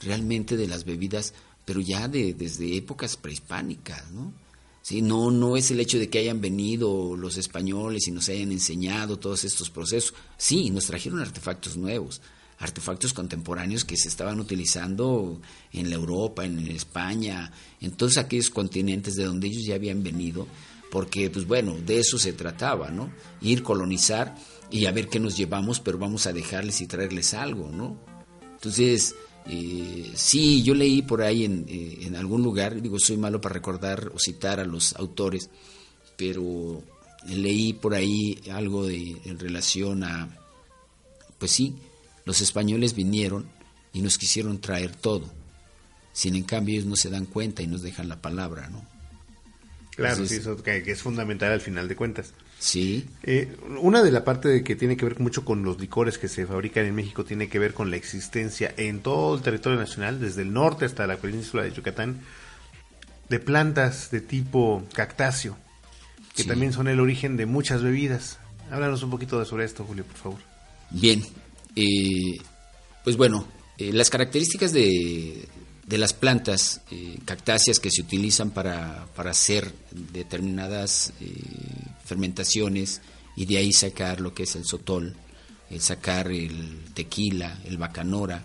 realmente 0.00 0.56
de 0.56 0.68
las 0.68 0.84
bebidas, 0.84 1.34
pero 1.64 1.80
ya 1.80 2.06
de, 2.06 2.34
desde 2.34 2.76
épocas 2.76 3.16
prehispánicas, 3.16 4.12
¿no? 4.12 4.32
¿sí? 4.80 5.02
No, 5.02 5.32
no 5.32 5.56
es 5.56 5.72
el 5.72 5.80
hecho 5.80 5.98
de 5.98 6.08
que 6.08 6.20
hayan 6.20 6.40
venido 6.40 7.16
los 7.16 7.36
españoles 7.36 8.06
y 8.06 8.12
nos 8.12 8.28
hayan 8.28 8.52
enseñado 8.52 9.18
todos 9.18 9.42
estos 9.42 9.70
procesos. 9.70 10.14
Sí, 10.36 10.70
nos 10.70 10.86
trajeron 10.86 11.18
artefactos 11.18 11.76
nuevos, 11.76 12.20
artefactos 12.60 13.12
contemporáneos 13.12 13.84
que 13.84 13.96
se 13.96 14.06
estaban 14.06 14.38
utilizando 14.38 15.40
en 15.72 15.90
la 15.90 15.96
Europa, 15.96 16.44
en 16.44 16.64
España, 16.68 17.50
en 17.80 17.90
todos 17.90 18.18
aquellos 18.18 18.50
continentes 18.50 19.16
de 19.16 19.24
donde 19.24 19.48
ellos 19.48 19.64
ya 19.66 19.74
habían 19.74 20.04
venido, 20.04 20.46
porque, 20.92 21.28
pues 21.28 21.44
bueno, 21.44 21.74
de 21.84 21.98
eso 21.98 22.20
se 22.20 22.34
trataba, 22.34 22.92
¿no? 22.92 23.10
Ir, 23.40 23.64
colonizar 23.64 24.36
y 24.70 24.86
a 24.86 24.92
ver 24.92 25.08
qué 25.08 25.18
nos 25.18 25.36
llevamos, 25.36 25.80
pero 25.80 25.98
vamos 25.98 26.26
a 26.26 26.32
dejarles 26.32 26.80
y 26.80 26.86
traerles 26.86 27.34
algo, 27.34 27.70
¿no? 27.70 27.96
Entonces, 28.54 29.14
eh, 29.46 30.12
sí, 30.14 30.62
yo 30.62 30.74
leí 30.74 31.02
por 31.02 31.22
ahí 31.22 31.44
en, 31.44 31.66
eh, 31.68 31.98
en, 32.02 32.16
algún 32.16 32.42
lugar, 32.42 32.80
digo, 32.80 32.98
soy 32.98 33.16
malo 33.16 33.40
para 33.40 33.54
recordar 33.54 34.12
o 34.14 34.18
citar 34.18 34.60
a 34.60 34.64
los 34.64 34.94
autores, 34.96 35.50
pero 36.16 36.82
leí 37.26 37.72
por 37.72 37.94
ahí 37.94 38.40
algo 38.52 38.86
de, 38.86 39.16
en 39.24 39.38
relación 39.38 40.04
a, 40.04 40.28
pues 41.38 41.50
sí, 41.50 41.76
los 42.24 42.40
españoles 42.40 42.94
vinieron 42.94 43.48
y 43.92 44.02
nos 44.02 44.18
quisieron 44.18 44.60
traer 44.60 44.94
todo, 44.94 45.28
sin 46.12 46.36
en 46.36 46.44
cambio 46.44 46.74
ellos 46.74 46.86
no 46.86 46.96
se 46.96 47.10
dan 47.10 47.26
cuenta 47.26 47.62
y 47.62 47.66
nos 47.66 47.82
dejan 47.82 48.08
la 48.08 48.20
palabra, 48.20 48.68
¿no? 48.68 48.84
Claro, 49.96 50.14
Entonces, 50.14 50.36
sí, 50.36 50.48
eso 50.48 50.62
que, 50.62 50.82
que 50.82 50.92
es 50.92 51.02
fundamental 51.02 51.52
al 51.52 51.60
final 51.60 51.88
de 51.88 51.96
cuentas. 51.96 52.32
Sí. 52.60 53.08
Eh, 53.22 53.56
una 53.80 54.02
de 54.02 54.12
la 54.12 54.22
parte 54.22 54.50
de 54.50 54.62
que 54.62 54.76
tiene 54.76 54.94
que 54.98 55.06
ver 55.06 55.18
mucho 55.18 55.46
con 55.46 55.62
los 55.64 55.80
licores 55.80 56.18
que 56.18 56.28
se 56.28 56.46
fabrican 56.46 56.84
en 56.84 56.94
México 56.94 57.24
tiene 57.24 57.48
que 57.48 57.58
ver 57.58 57.72
con 57.72 57.90
la 57.90 57.96
existencia 57.96 58.74
en 58.76 59.00
todo 59.00 59.34
el 59.34 59.40
territorio 59.40 59.78
nacional, 59.78 60.20
desde 60.20 60.42
el 60.42 60.52
norte 60.52 60.84
hasta 60.84 61.06
la 61.06 61.16
península 61.16 61.62
de 61.62 61.72
Yucatán, 61.72 62.20
de 63.30 63.40
plantas 63.40 64.10
de 64.10 64.20
tipo 64.20 64.84
cactáceo, 64.92 65.56
que 66.36 66.42
sí. 66.42 66.48
también 66.48 66.74
son 66.74 66.86
el 66.88 67.00
origen 67.00 67.38
de 67.38 67.46
muchas 67.46 67.82
bebidas. 67.82 68.38
Háblanos 68.70 69.02
un 69.02 69.10
poquito 69.10 69.38
de 69.40 69.46
sobre 69.46 69.64
esto, 69.64 69.84
Julio, 69.84 70.04
por 70.04 70.16
favor. 70.16 70.38
Bien, 70.90 71.24
eh, 71.76 72.42
pues 73.04 73.16
bueno, 73.16 73.48
eh, 73.78 73.90
las 73.94 74.10
características 74.10 74.74
de, 74.74 75.48
de 75.86 75.98
las 75.98 76.12
plantas 76.12 76.82
eh, 76.90 77.16
cactáceas 77.24 77.78
que 77.78 77.90
se 77.90 78.02
utilizan 78.02 78.50
para, 78.50 79.06
para 79.16 79.30
hacer 79.30 79.72
determinadas 80.12 81.14
eh, 81.22 81.32
fermentaciones 82.10 83.00
y 83.36 83.46
de 83.46 83.56
ahí 83.58 83.72
sacar 83.72 84.20
lo 84.20 84.34
que 84.34 84.42
es 84.42 84.56
el 84.56 84.64
sotol, 84.64 85.14
el 85.70 85.80
sacar 85.80 86.30
el 86.30 86.84
tequila, 86.94 87.58
el 87.64 87.78
bacanora, 87.78 88.44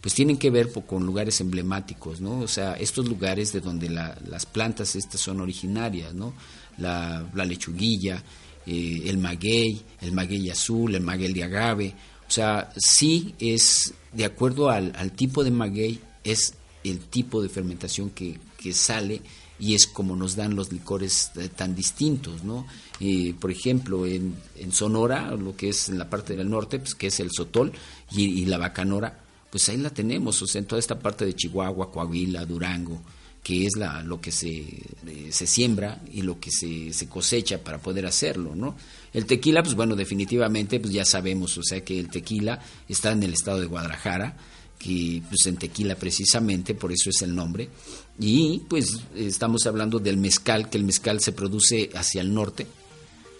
pues 0.00 0.14
tienen 0.14 0.36
que 0.36 0.50
ver 0.50 0.70
con 0.86 1.06
lugares 1.06 1.40
emblemáticos, 1.40 2.20
¿no? 2.20 2.40
O 2.40 2.48
sea, 2.48 2.74
estos 2.74 3.08
lugares 3.08 3.52
de 3.52 3.60
donde 3.60 3.88
la, 3.88 4.18
las 4.26 4.44
plantas 4.44 4.96
estas 4.96 5.20
son 5.20 5.40
originarias, 5.40 6.12
¿no? 6.12 6.34
La, 6.76 7.24
la 7.32 7.44
lechuguilla, 7.44 8.22
eh, 8.66 9.02
el 9.06 9.18
maguey, 9.18 9.80
el 10.02 10.12
maguey 10.12 10.50
azul, 10.50 10.94
el 10.94 11.02
maguey 11.02 11.32
de 11.32 11.44
agave, 11.44 11.94
o 12.26 12.30
sea, 12.30 12.70
sí 12.76 13.34
es, 13.38 13.94
de 14.12 14.24
acuerdo 14.24 14.70
al, 14.70 15.12
tipo 15.12 15.44
de 15.44 15.50
maguey, 15.50 16.00
es 16.24 16.54
el 16.82 16.98
tipo 17.00 17.42
de 17.42 17.48
fermentación 17.48 18.10
que, 18.10 18.38
sale 18.72 19.20
y 19.58 19.74
es 19.74 19.86
como 19.86 20.16
nos 20.16 20.36
dan 20.36 20.56
los 20.56 20.72
licores 20.72 21.30
tan 21.56 21.74
distintos, 21.74 22.42
¿no? 22.42 22.66
Eh, 23.00 23.34
por 23.38 23.50
ejemplo, 23.50 24.06
en, 24.06 24.34
Sonora, 24.70 25.30
lo 25.32 25.56
que 25.56 25.68
es 25.68 25.88
en 25.88 25.98
la 25.98 26.10
parte 26.10 26.36
del 26.36 26.50
norte, 26.50 26.78
pues 26.78 26.94
que 26.94 27.08
es 27.08 27.20
el 27.20 27.30
sotol 27.30 27.72
y, 28.12 28.24
y, 28.24 28.46
la 28.46 28.58
bacanora, 28.58 29.20
pues 29.50 29.68
ahí 29.68 29.76
la 29.76 29.90
tenemos, 29.90 30.40
o 30.42 30.46
sea, 30.46 30.60
en 30.60 30.66
toda 30.66 30.80
esta 30.80 30.98
parte 30.98 31.24
de 31.24 31.34
Chihuahua, 31.34 31.92
Coahuila, 31.92 32.44
Durango, 32.44 33.00
que 33.44 33.66
es 33.66 33.76
la, 33.76 34.02
lo 34.02 34.20
que 34.20 34.32
se, 34.32 34.48
eh, 34.48 35.28
se 35.30 35.46
siembra 35.46 36.00
y 36.12 36.22
lo 36.22 36.40
que 36.40 36.50
se, 36.50 36.92
se, 36.92 37.08
cosecha 37.08 37.62
para 37.62 37.78
poder 37.78 38.06
hacerlo, 38.06 38.56
¿no? 38.56 38.74
El 39.12 39.26
tequila, 39.26 39.62
pues 39.62 39.74
bueno, 39.74 39.94
definitivamente, 39.94 40.80
pues 40.80 40.92
ya 40.92 41.04
sabemos, 41.04 41.56
o 41.58 41.62
sea, 41.62 41.84
que 41.84 42.00
el 42.00 42.08
tequila 42.08 42.60
está 42.88 43.12
en 43.12 43.22
el 43.22 43.34
estado 43.34 43.60
de 43.60 43.66
Guadalajara, 43.66 44.36
que 44.78 45.22
pues 45.28 45.46
en 45.46 45.56
tequila 45.56 45.94
precisamente, 45.94 46.74
por 46.74 46.90
eso 46.90 47.10
es 47.10 47.22
el 47.22 47.34
nombre. 47.34 47.68
Y 48.18 48.60
pues 48.68 49.00
estamos 49.14 49.66
hablando 49.66 49.98
del 49.98 50.16
mezcal, 50.16 50.70
que 50.70 50.78
el 50.78 50.84
mezcal 50.84 51.20
se 51.20 51.32
produce 51.32 51.90
hacia 51.94 52.20
el 52.20 52.32
norte, 52.32 52.66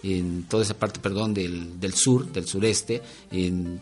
en 0.03 0.43
toda 0.43 0.63
esa 0.63 0.77
parte, 0.77 0.99
perdón, 0.99 1.33
del, 1.33 1.79
del 1.79 1.93
sur, 1.93 2.31
del 2.31 2.45
sureste, 2.45 3.01
en, 3.31 3.81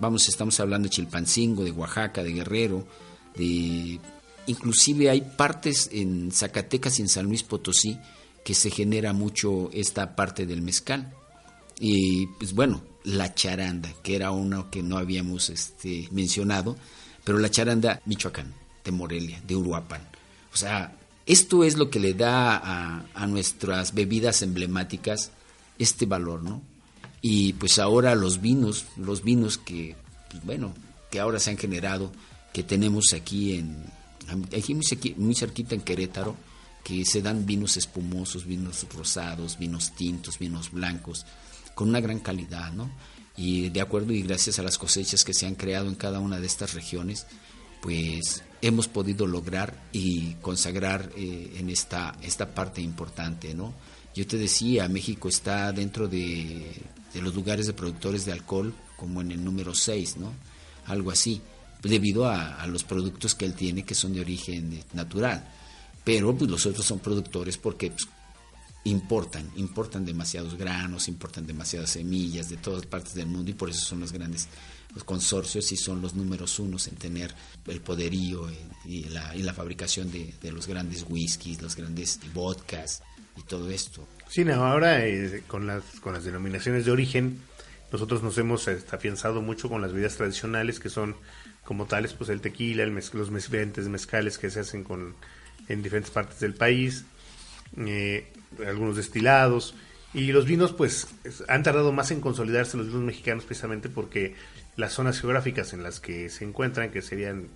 vamos, 0.00 0.28
estamos 0.28 0.60
hablando 0.60 0.86
de 0.86 0.94
Chilpancingo, 0.94 1.64
de 1.64 1.72
Oaxaca, 1.72 2.22
de 2.22 2.32
Guerrero, 2.32 2.86
de 3.34 3.98
inclusive 4.46 5.10
hay 5.10 5.22
partes 5.22 5.88
en 5.92 6.30
Zacatecas 6.30 6.98
y 6.98 7.02
en 7.02 7.08
San 7.08 7.26
Luis 7.26 7.42
Potosí 7.42 7.98
que 8.44 8.54
se 8.54 8.70
genera 8.70 9.12
mucho 9.12 9.70
esta 9.72 10.14
parte 10.14 10.46
del 10.46 10.62
mezcal. 10.62 11.12
Y 11.80 12.28
pues 12.38 12.54
bueno, 12.54 12.80
la 13.02 13.34
charanda, 13.34 13.92
que 14.04 14.14
era 14.14 14.30
uno 14.30 14.70
que 14.70 14.84
no 14.84 14.98
habíamos 14.98 15.50
este, 15.50 16.08
mencionado, 16.12 16.76
pero 17.24 17.38
la 17.38 17.50
charanda 17.50 18.00
Michoacán, 18.04 18.54
de 18.86 18.92
Morelia, 18.92 19.42
de 19.46 19.54
Uruapan. 19.54 20.00
O 20.52 20.56
sea, 20.56 20.96
esto 21.26 21.64
es 21.64 21.76
lo 21.76 21.90
que 21.90 22.00
le 22.00 22.14
da 22.14 23.02
a, 23.12 23.26
nuestras 23.26 23.92
bebidas 23.92 24.42
emblemáticas 24.42 25.32
este 25.78 26.06
valor, 26.06 26.42
¿no? 26.42 26.62
Y 27.20 27.52
pues 27.54 27.78
ahora 27.78 28.14
los 28.14 28.40
vinos, 28.40 28.86
los 28.96 29.22
vinos 29.22 29.58
que, 29.58 29.96
pues 30.30 30.44
bueno, 30.44 30.72
que 31.10 31.20
ahora 31.20 31.40
se 31.40 31.50
han 31.50 31.58
generado, 31.58 32.12
que 32.52 32.62
tenemos 32.62 33.12
aquí 33.12 33.54
en, 33.54 33.84
aquí 34.56 34.74
muy, 35.16 35.34
cerquita 35.34 35.74
en 35.74 35.80
Querétaro, 35.80 36.36
que 36.84 37.04
se 37.04 37.20
dan 37.20 37.44
vinos 37.44 37.76
espumosos, 37.76 38.46
vinos 38.46 38.86
rosados, 38.94 39.58
vinos 39.58 39.92
tintos, 39.96 40.38
vinos 40.38 40.70
blancos, 40.70 41.26
con 41.74 41.88
una 41.88 42.00
gran 42.00 42.20
calidad, 42.20 42.72
¿no? 42.72 42.88
Y 43.36 43.68
de 43.70 43.80
acuerdo 43.80 44.12
y 44.12 44.22
gracias 44.22 44.60
a 44.60 44.62
las 44.62 44.78
cosechas 44.78 45.24
que 45.24 45.34
se 45.34 45.46
han 45.46 45.56
creado 45.56 45.88
en 45.88 45.96
cada 45.96 46.20
una 46.20 46.38
de 46.38 46.46
estas 46.46 46.72
regiones, 46.72 47.26
pues 47.82 48.42
hemos 48.62 48.88
podido 48.88 49.26
lograr 49.26 49.74
y 49.92 50.34
consagrar 50.34 51.10
eh, 51.16 51.56
en 51.58 51.70
esta, 51.70 52.16
esta 52.22 52.54
parte 52.54 52.80
importante, 52.80 53.54
¿no? 53.54 53.74
Yo 54.14 54.26
te 54.26 54.38
decía, 54.38 54.88
México 54.88 55.28
está 55.28 55.72
dentro 55.72 56.08
de, 56.08 56.72
los 57.20 57.34
lugares 57.34 57.66
de 57.66 57.74
productores 57.74 58.24
de 58.24 58.32
alcohol 58.32 58.74
como 58.96 59.20
en 59.20 59.30
el 59.30 59.44
número 59.44 59.74
6, 59.74 60.16
¿no? 60.16 60.32
Algo 60.86 61.10
así, 61.10 61.42
debido 61.82 62.26
a, 62.26 62.66
los 62.66 62.82
productos 62.82 63.34
que 63.34 63.44
él 63.44 63.52
tiene 63.52 63.84
que 63.84 63.94
son 63.94 64.14
de 64.14 64.20
origen 64.20 64.82
natural. 64.94 65.46
Pero 66.02 66.34
pues, 66.34 66.50
los 66.50 66.64
otros 66.64 66.86
son 66.86 67.00
productores 67.00 67.58
porque 67.58 67.90
pues, 67.90 68.08
importan, 68.86 69.50
importan 69.56 70.04
demasiados 70.04 70.56
granos, 70.56 71.08
importan 71.08 71.46
demasiadas 71.46 71.90
semillas 71.90 72.48
de 72.48 72.56
todas 72.56 72.86
partes 72.86 73.14
del 73.14 73.26
mundo 73.26 73.50
y 73.50 73.54
por 73.54 73.68
eso 73.68 73.84
son 73.84 74.00
los 74.00 74.12
grandes 74.12 74.48
los 74.94 75.04
consorcios 75.04 75.70
y 75.72 75.76
son 75.76 76.00
los 76.00 76.14
números 76.14 76.58
unos 76.58 76.88
en 76.88 76.94
tener 76.94 77.34
el 77.66 77.80
poderío 77.82 78.48
y, 78.86 79.04
la, 79.04 79.34
y 79.36 79.42
la 79.42 79.52
fabricación 79.52 80.10
de, 80.10 80.32
de, 80.40 80.52
los 80.52 80.66
grandes 80.66 81.04
whiskies, 81.06 81.60
los 81.60 81.76
grandes 81.76 82.18
vodkas 82.32 83.02
y 83.36 83.42
todo 83.42 83.70
esto. 83.70 84.06
Sí, 84.28 84.48
ahora 84.50 85.04
eh, 85.04 85.42
con, 85.46 85.66
las, 85.66 85.84
con 86.00 86.14
las 86.14 86.24
denominaciones 86.24 86.86
de 86.86 86.92
origen, 86.92 87.40
nosotros 87.92 88.22
nos 88.22 88.38
hemos 88.38 88.70
pensado 89.02 89.42
mucho 89.42 89.68
con 89.68 89.82
las 89.82 89.92
bebidas 89.92 90.16
tradicionales 90.16 90.80
que 90.80 90.88
son 90.88 91.14
como 91.62 91.84
tales, 91.84 92.14
pues 92.14 92.30
el 92.30 92.40
tequila, 92.40 92.84
el 92.84 92.94
los 92.94 93.34
diferentes 93.34 93.88
mezcales 93.88 94.38
que 94.38 94.48
se 94.50 94.60
hacen 94.60 94.82
con, 94.82 95.14
en 95.68 95.82
diferentes 95.82 96.10
partes 96.10 96.40
del 96.40 96.54
país, 96.54 97.04
eh, 97.76 98.32
algunos 98.66 98.96
destilados. 98.96 99.74
Y 100.14 100.32
los 100.32 100.46
vinos, 100.46 100.72
pues, 100.72 101.08
han 101.48 101.62
tardado 101.62 101.92
más 101.92 102.10
en 102.10 102.20
consolidarse 102.20 102.76
los 102.76 102.86
vinos 102.86 103.02
mexicanos 103.02 103.44
precisamente 103.44 103.88
porque 103.88 104.34
las 104.76 104.92
zonas 104.92 105.20
geográficas 105.20 105.72
en 105.72 105.82
las 105.82 106.00
que 106.00 106.28
se 106.30 106.44
encuentran, 106.44 106.90
que 106.90 107.02
serían, 107.02 107.48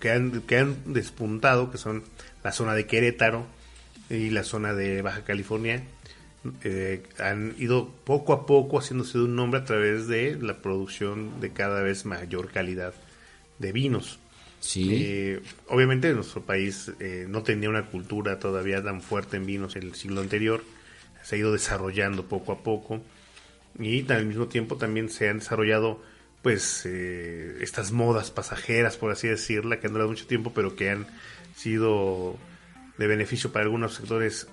que 0.00 0.10
han, 0.10 0.42
que 0.42 0.58
han 0.58 0.76
despuntado, 0.92 1.70
que 1.70 1.78
son 1.78 2.04
la 2.44 2.52
zona 2.52 2.74
de 2.74 2.86
Querétaro 2.86 3.46
y 4.10 4.30
la 4.30 4.44
zona 4.44 4.74
de 4.74 5.02
Baja 5.02 5.24
California, 5.24 5.82
eh, 6.62 7.02
han 7.18 7.54
ido 7.58 7.90
poco 8.04 8.32
a 8.32 8.46
poco 8.46 8.78
haciéndose 8.78 9.18
de 9.18 9.24
un 9.24 9.36
nombre 9.36 9.60
a 9.60 9.64
través 9.64 10.06
de 10.06 10.36
la 10.40 10.58
producción 10.58 11.40
de 11.40 11.50
cada 11.50 11.82
vez 11.82 12.04
mayor 12.04 12.50
calidad 12.50 12.94
de 13.58 13.72
vinos. 13.72 14.18
Sí. 14.60 14.88
Eh, 14.92 15.40
obviamente 15.68 16.12
nuestro 16.12 16.42
país 16.42 16.92
eh, 17.00 17.26
no 17.28 17.42
tenía 17.42 17.68
una 17.68 17.86
cultura 17.86 18.38
todavía 18.38 18.82
tan 18.82 19.00
fuerte 19.02 19.36
en 19.36 19.46
vinos 19.46 19.76
en 19.76 19.84
el 19.84 19.94
siglo 19.94 20.20
anterior, 20.20 20.64
se 21.22 21.36
ha 21.36 21.38
ido 21.38 21.52
desarrollando 21.52 22.26
poco 22.26 22.52
a 22.52 22.62
poco 22.62 23.00
y 23.78 24.10
al 24.10 24.26
mismo 24.26 24.46
tiempo 24.46 24.76
también 24.76 25.08
se 25.08 25.28
han 25.28 25.38
desarrollado 25.38 26.02
pues 26.42 26.82
eh, 26.86 27.58
estas 27.60 27.92
modas 27.92 28.30
pasajeras, 28.30 28.96
por 28.96 29.10
así 29.10 29.28
decirla, 29.28 29.80
que 29.80 29.86
han 29.86 29.92
durado 29.92 30.10
mucho 30.10 30.26
tiempo, 30.26 30.52
pero 30.54 30.76
que 30.76 30.90
han 30.90 31.06
sido 31.56 32.36
de 32.96 33.06
beneficio 33.06 33.52
para 33.52 33.64
algunos 33.64 33.94
sectores 33.94 34.48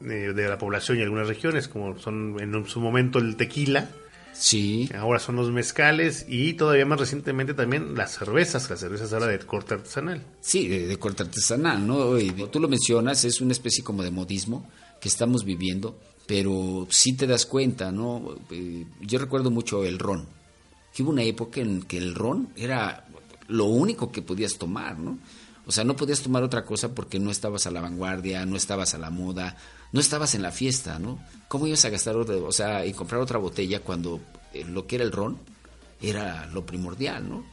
eh, 0.00 0.32
de 0.34 0.48
la 0.48 0.58
población 0.58 0.98
y 0.98 1.02
algunas 1.02 1.28
regiones, 1.28 1.68
como 1.68 1.98
son 1.98 2.36
en 2.40 2.66
su 2.66 2.80
momento 2.80 3.18
el 3.18 3.36
tequila. 3.36 3.88
Sí. 4.34 4.90
Ahora 4.98 5.18
son 5.18 5.36
los 5.36 5.50
mezcales 5.50 6.26
y 6.28 6.54
todavía 6.54 6.84
más 6.84 7.00
recientemente 7.00 7.54
también 7.54 7.94
las 7.94 8.18
cervezas, 8.18 8.68
las 8.68 8.80
cervezas 8.80 9.12
ahora 9.12 9.28
de 9.28 9.38
corte 9.38 9.74
artesanal. 9.74 10.22
Sí, 10.40 10.68
de, 10.68 10.96
corte 10.98 11.22
artesanal, 11.22 11.86
¿no? 11.86 12.18
Y 12.18 12.30
tú 12.50 12.60
lo 12.60 12.68
mencionas, 12.68 13.24
es 13.24 13.40
una 13.40 13.52
especie 13.52 13.82
como 13.84 14.02
de 14.02 14.10
modismo 14.10 14.68
que 15.00 15.08
estamos 15.08 15.44
viviendo, 15.44 15.98
pero 16.26 16.86
sí 16.90 17.14
te 17.14 17.26
das 17.26 17.46
cuenta, 17.46 17.92
¿no? 17.92 18.36
Eh, 18.50 18.84
yo 19.00 19.18
recuerdo 19.18 19.50
mucho 19.50 19.84
el 19.84 19.98
ron 19.98 20.26
que 20.94 21.02
hubo 21.02 21.10
una 21.10 21.24
época 21.24 21.60
en 21.60 21.82
que 21.82 21.98
el 21.98 22.14
ron 22.14 22.50
era 22.56 23.04
lo 23.48 23.64
único 23.64 24.12
que 24.12 24.22
podías 24.22 24.56
tomar, 24.56 24.98
¿no? 24.98 25.18
O 25.66 25.72
sea, 25.72 25.82
no 25.82 25.96
podías 25.96 26.20
tomar 26.20 26.42
otra 26.42 26.64
cosa 26.64 26.94
porque 26.94 27.18
no 27.18 27.30
estabas 27.30 27.66
a 27.66 27.70
la 27.70 27.80
vanguardia, 27.80 28.46
no 28.46 28.56
estabas 28.56 28.94
a 28.94 28.98
la 28.98 29.10
moda, 29.10 29.56
no 29.94 30.00
estabas 30.00 30.34
en 30.34 30.42
la 30.42 30.50
fiesta, 30.50 30.98
¿no? 30.98 31.20
¿Cómo 31.46 31.68
ibas 31.68 31.84
a 31.84 31.88
gastar, 31.88 32.16
otra, 32.16 32.34
o 32.34 32.50
sea, 32.50 32.84
y 32.84 32.92
comprar 32.92 33.20
otra 33.20 33.38
botella 33.38 33.78
cuando 33.78 34.20
eh, 34.52 34.64
lo 34.64 34.88
que 34.88 34.96
era 34.96 35.04
el 35.04 35.12
ron 35.12 35.38
era 36.02 36.46
lo 36.46 36.66
primordial, 36.66 37.28
¿no? 37.28 37.44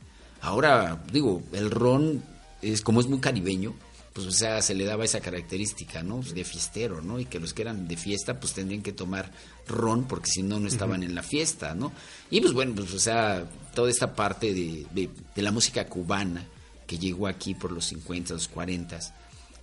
Ahora, 0.41 1.03
digo, 1.13 1.43
el 1.53 1.69
ron 1.69 2.23
es 2.63 2.81
como 2.81 2.99
es 2.99 3.05
muy 3.05 3.19
caribeño, 3.19 3.75
pues 4.13 4.25
o 4.25 4.31
sea, 4.31 4.59
se 4.63 4.73
le 4.73 4.85
daba 4.85 5.05
esa 5.05 5.19
característica, 5.19 6.01
¿no? 6.01 6.23
De 6.23 6.43
fiestero, 6.43 7.03
¿no? 7.03 7.19
Y 7.19 7.25
que 7.25 7.39
los 7.39 7.53
que 7.53 7.61
eran 7.61 7.87
de 7.87 7.95
fiesta, 7.95 8.39
pues 8.39 8.53
tendrían 8.53 8.81
que 8.81 8.91
tomar 8.91 9.31
ron, 9.67 10.05
porque 10.05 10.31
si 10.31 10.41
no, 10.41 10.59
no 10.59 10.67
estaban 10.67 11.03
en 11.03 11.13
la 11.13 11.21
fiesta, 11.21 11.75
¿no? 11.75 11.91
Y 12.31 12.41
pues 12.41 12.53
bueno, 12.53 12.73
pues 12.73 12.91
o 12.91 12.99
sea, 12.99 13.47
toda 13.75 13.91
esta 13.91 14.15
parte 14.15 14.51
de, 14.51 14.87
de, 14.91 15.41
la 15.43 15.51
música 15.51 15.85
cubana 15.85 16.43
que 16.87 16.97
llegó 16.97 17.27
aquí 17.27 17.53
por 17.53 17.71
los 17.71 17.85
50, 17.85 18.33
los 18.33 18.47
40, 18.47 18.99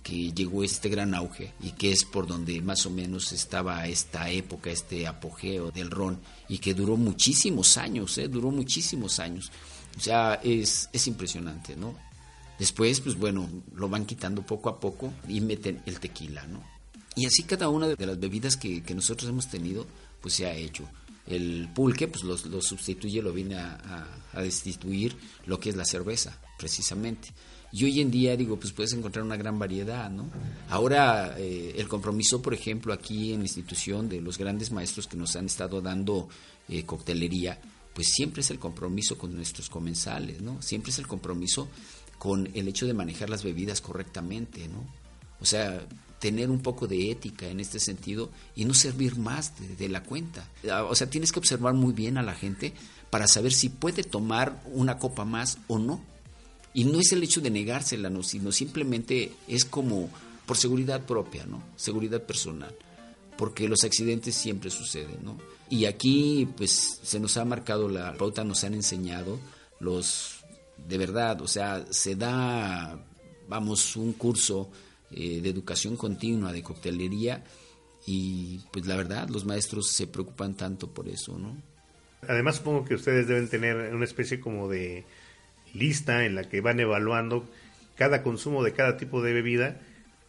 que 0.03 0.31
llegó 0.31 0.63
este 0.63 0.89
gran 0.89 1.13
auge 1.13 1.53
y 1.61 1.71
que 1.71 1.91
es 1.91 2.05
por 2.05 2.27
donde 2.27 2.61
más 2.61 2.85
o 2.85 2.89
menos 2.89 3.31
estaba 3.31 3.87
esta 3.87 4.29
época, 4.29 4.71
este 4.71 5.07
apogeo 5.07 5.71
del 5.71 5.91
ron 5.91 6.19
y 6.47 6.59
que 6.59 6.73
duró 6.73 6.97
muchísimos 6.97 7.77
años, 7.77 8.17
¿eh? 8.17 8.27
Duró 8.27 8.51
muchísimos 8.51 9.19
años. 9.19 9.51
O 9.97 10.01
sea, 10.01 10.39
es, 10.43 10.89
es 10.93 11.07
impresionante, 11.07 11.75
¿no? 11.75 11.95
Después, 12.59 12.99
pues 12.99 13.17
bueno, 13.17 13.49
lo 13.73 13.87
van 13.87 14.05
quitando 14.05 14.41
poco 14.41 14.69
a 14.69 14.79
poco 14.79 15.13
y 15.27 15.39
meten 15.39 15.81
el 15.85 15.99
tequila, 15.99 16.45
¿no? 16.45 16.61
Y 17.15 17.25
así 17.25 17.43
cada 17.43 17.69
una 17.69 17.87
de 17.87 18.05
las 18.05 18.19
bebidas 18.19 18.57
que, 18.57 18.83
nosotros 18.93 19.29
hemos 19.29 19.49
tenido, 19.49 19.87
pues 20.21 20.35
se 20.35 20.45
ha 20.45 20.53
hecho. 20.53 20.83
El 21.25 21.69
pulque, 21.73 22.07
pues 22.07 22.23
lo, 22.23 22.61
sustituye, 22.61 23.21
lo 23.21 23.31
viene 23.31 23.55
a, 23.55 24.07
destituir 24.35 25.15
lo 25.45 25.59
que 25.59 25.69
es 25.69 25.75
la 25.75 25.85
cerveza, 25.85 26.37
precisamente. 26.57 27.29
Y 27.71 27.85
hoy 27.85 28.01
en 28.01 28.09
día, 28.09 28.35
digo, 28.35 28.59
pues 28.59 28.73
puedes 28.73 28.93
encontrar 28.93 29.23
una 29.23 29.37
gran 29.37 29.59
variedad, 29.59 30.09
¿no? 30.09 30.29
Ahora, 30.69 31.35
eh, 31.37 31.75
el 31.77 31.87
compromiso, 31.87 32.41
por 32.41 32.53
ejemplo, 32.53 32.93
aquí 32.93 33.33
en 33.33 33.39
la 33.39 33.45
institución 33.45 34.09
de 34.09 34.21
los 34.21 34.37
grandes 34.37 34.71
maestros 34.71 35.07
que 35.07 35.17
nos 35.17 35.35
han 35.35 35.45
estado 35.45 35.81
dando 35.81 36.29
eh, 36.67 36.83
coctelería, 36.83 37.59
pues 37.93 38.07
siempre 38.09 38.41
es 38.41 38.49
el 38.49 38.59
compromiso 38.59 39.17
con 39.17 39.35
nuestros 39.35 39.69
comensales, 39.69 40.41
¿no? 40.41 40.61
Siempre 40.61 40.91
es 40.91 40.99
el 40.99 41.07
compromiso 41.07 41.69
con 42.17 42.49
el 42.53 42.67
hecho 42.67 42.87
de 42.87 42.93
manejar 42.93 43.29
las 43.29 43.43
bebidas 43.43 43.81
correctamente, 43.81 44.67
¿no? 44.67 44.85
O 45.41 45.45
sea, 45.45 45.85
tener 46.19 46.49
un 46.49 46.59
poco 46.59 46.85
de 46.87 47.11
ética 47.11 47.47
en 47.47 47.59
este 47.59 47.79
sentido 47.79 48.29
y 48.55 48.65
no 48.65 48.73
servir 48.73 49.17
más 49.17 49.53
de, 49.77 49.89
la 49.89 50.03
cuenta. 50.03 50.47
O 50.89 50.95
sea, 50.95 51.09
tienes 51.09 51.31
que 51.31 51.39
observar 51.39 51.73
muy 51.73 51.93
bien 51.93 52.17
a 52.17 52.23
la 52.23 52.35
gente 52.35 52.73
para 53.09 53.27
saber 53.27 53.53
si 53.53 53.69
puede 53.69 54.03
tomar 54.03 54.61
una 54.65 54.99
copa 54.99 55.25
más 55.25 55.57
o 55.67 55.79
no. 55.79 56.03
Y 56.79 56.85
no 56.85 56.97
es 56.97 57.11
el 57.11 57.21
hecho 57.21 57.41
de 57.41 57.49
negársela, 57.49 58.09
no, 58.09 58.23
sino 58.23 58.53
simplemente 58.53 59.33
es 59.49 59.65
como 59.65 60.09
por 60.45 60.55
seguridad 60.55 61.05
propia, 61.05 61.45
¿no? 61.45 61.61
Seguridad 61.75 62.23
personal. 62.23 62.73
Porque 63.37 63.67
los 63.67 63.83
accidentes 63.83 64.33
siempre 64.35 64.69
suceden, 64.69 65.17
¿no? 65.21 65.37
Y 65.69 65.83
aquí, 65.83 66.47
pues, 66.55 67.01
se 67.03 67.19
nos 67.19 67.35
ha 67.35 67.43
marcado 67.43 67.89
la 67.89 68.13
pauta, 68.13 68.45
nos 68.45 68.63
han 68.63 68.75
enseñado 68.75 69.37
los 69.81 70.39
de 70.87 70.97
verdad, 70.97 71.41
o 71.41 71.49
sea, 71.49 71.85
se 71.89 72.15
da, 72.15 72.97
vamos, 73.49 73.97
un 73.97 74.13
curso 74.13 74.71
eh, 75.11 75.41
de 75.41 75.49
educación 75.49 75.97
continua 75.97 76.53
de 76.53 76.63
coctelería 76.63 77.43
y 78.05 78.61
pues 78.71 78.87
la 78.87 78.95
verdad 78.95 79.27
los 79.27 79.43
maestros 79.43 79.91
se 79.91 80.07
preocupan 80.07 80.55
tanto 80.55 80.89
por 80.93 81.09
eso, 81.09 81.37
¿no? 81.37 81.57
Además 82.25 82.55
supongo 82.55 82.85
que 82.85 82.95
ustedes 82.95 83.27
deben 83.27 83.49
tener 83.49 83.93
una 83.93 84.05
especie 84.05 84.39
como 84.39 84.69
de 84.69 85.03
lista 85.73 86.25
en 86.25 86.35
la 86.35 86.43
que 86.47 86.61
van 86.61 86.79
evaluando 86.79 87.49
cada 87.95 88.23
consumo 88.23 88.63
de 88.63 88.73
cada 88.73 88.97
tipo 88.97 89.21
de 89.21 89.33
bebida 89.33 89.79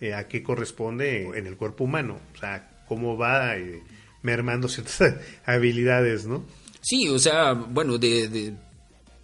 eh, 0.00 0.14
a 0.14 0.28
qué 0.28 0.42
corresponde 0.42 1.38
en 1.38 1.46
el 1.46 1.56
cuerpo 1.56 1.84
humano, 1.84 2.18
o 2.34 2.38
sea, 2.38 2.68
cómo 2.88 3.16
va 3.16 3.56
eh, 3.56 3.82
mermando 4.22 4.68
ciertas 4.68 5.14
habilidades, 5.46 6.26
¿no? 6.26 6.44
Sí, 6.80 7.08
o 7.08 7.18
sea, 7.18 7.52
bueno, 7.52 7.98
de 7.98 8.54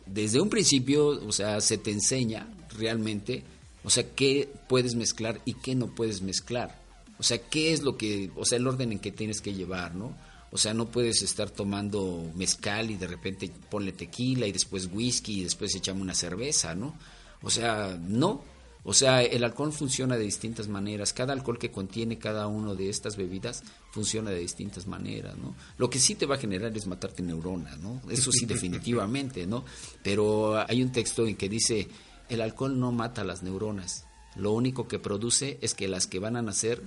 desde 0.06 0.40
un 0.40 0.48
principio, 0.48 1.08
o 1.08 1.32
sea, 1.32 1.60
se 1.60 1.78
te 1.78 1.90
enseña 1.90 2.46
realmente, 2.78 3.42
o 3.84 3.90
sea, 3.90 4.04
qué 4.14 4.48
puedes 4.68 4.94
mezclar 4.94 5.40
y 5.44 5.54
qué 5.54 5.74
no 5.74 5.88
puedes 5.94 6.22
mezclar. 6.22 6.80
O 7.18 7.22
sea, 7.22 7.38
qué 7.38 7.72
es 7.72 7.82
lo 7.82 7.96
que, 7.96 8.30
o 8.36 8.44
sea, 8.44 8.58
el 8.58 8.66
orden 8.66 8.92
en 8.92 8.98
que 8.98 9.10
tienes 9.10 9.40
que 9.40 9.54
llevar, 9.54 9.94
¿no? 9.94 10.16
O 10.50 10.58
sea, 10.58 10.74
no 10.74 10.86
puedes 10.86 11.22
estar 11.22 11.50
tomando 11.50 12.30
mezcal 12.34 12.90
y 12.90 12.96
de 12.96 13.06
repente 13.06 13.50
ponle 13.70 13.92
tequila 13.92 14.46
y 14.46 14.52
después 14.52 14.88
whisky 14.92 15.40
y 15.40 15.44
después 15.44 15.74
echamos 15.74 16.02
una 16.02 16.14
cerveza, 16.14 16.74
¿no? 16.74 16.94
O 17.42 17.50
sea, 17.50 17.98
no. 18.00 18.42
O 18.88 18.94
sea, 18.94 19.20
el 19.20 19.42
alcohol 19.42 19.72
funciona 19.72 20.16
de 20.16 20.22
distintas 20.22 20.68
maneras. 20.68 21.12
Cada 21.12 21.32
alcohol 21.32 21.58
que 21.58 21.72
contiene 21.72 22.18
cada 22.18 22.46
una 22.46 22.72
de 22.74 22.88
estas 22.88 23.16
bebidas 23.16 23.64
funciona 23.90 24.30
de 24.30 24.38
distintas 24.38 24.86
maneras, 24.86 25.36
¿no? 25.36 25.56
Lo 25.76 25.90
que 25.90 25.98
sí 25.98 26.14
te 26.14 26.24
va 26.24 26.36
a 26.36 26.38
generar 26.38 26.76
es 26.76 26.86
matarte 26.86 27.20
neuronas, 27.24 27.78
¿no? 27.80 28.00
Eso 28.08 28.30
sí, 28.30 28.46
definitivamente, 28.46 29.44
¿no? 29.44 29.64
Pero 30.04 30.56
hay 30.68 30.82
un 30.82 30.92
texto 30.92 31.26
en 31.26 31.34
que 31.34 31.48
dice, 31.48 31.88
el 32.28 32.40
alcohol 32.40 32.78
no 32.78 32.92
mata 32.92 33.24
las 33.24 33.42
neuronas. 33.42 34.06
Lo 34.36 34.52
único 34.52 34.86
que 34.86 35.00
produce 35.00 35.58
es 35.62 35.74
que 35.74 35.88
las 35.88 36.06
que 36.06 36.20
van 36.20 36.36
a 36.36 36.42
nacer 36.42 36.80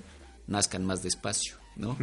nazcan 0.48 0.86
más 0.86 1.04
despacio, 1.04 1.56
¿no? 1.80 1.98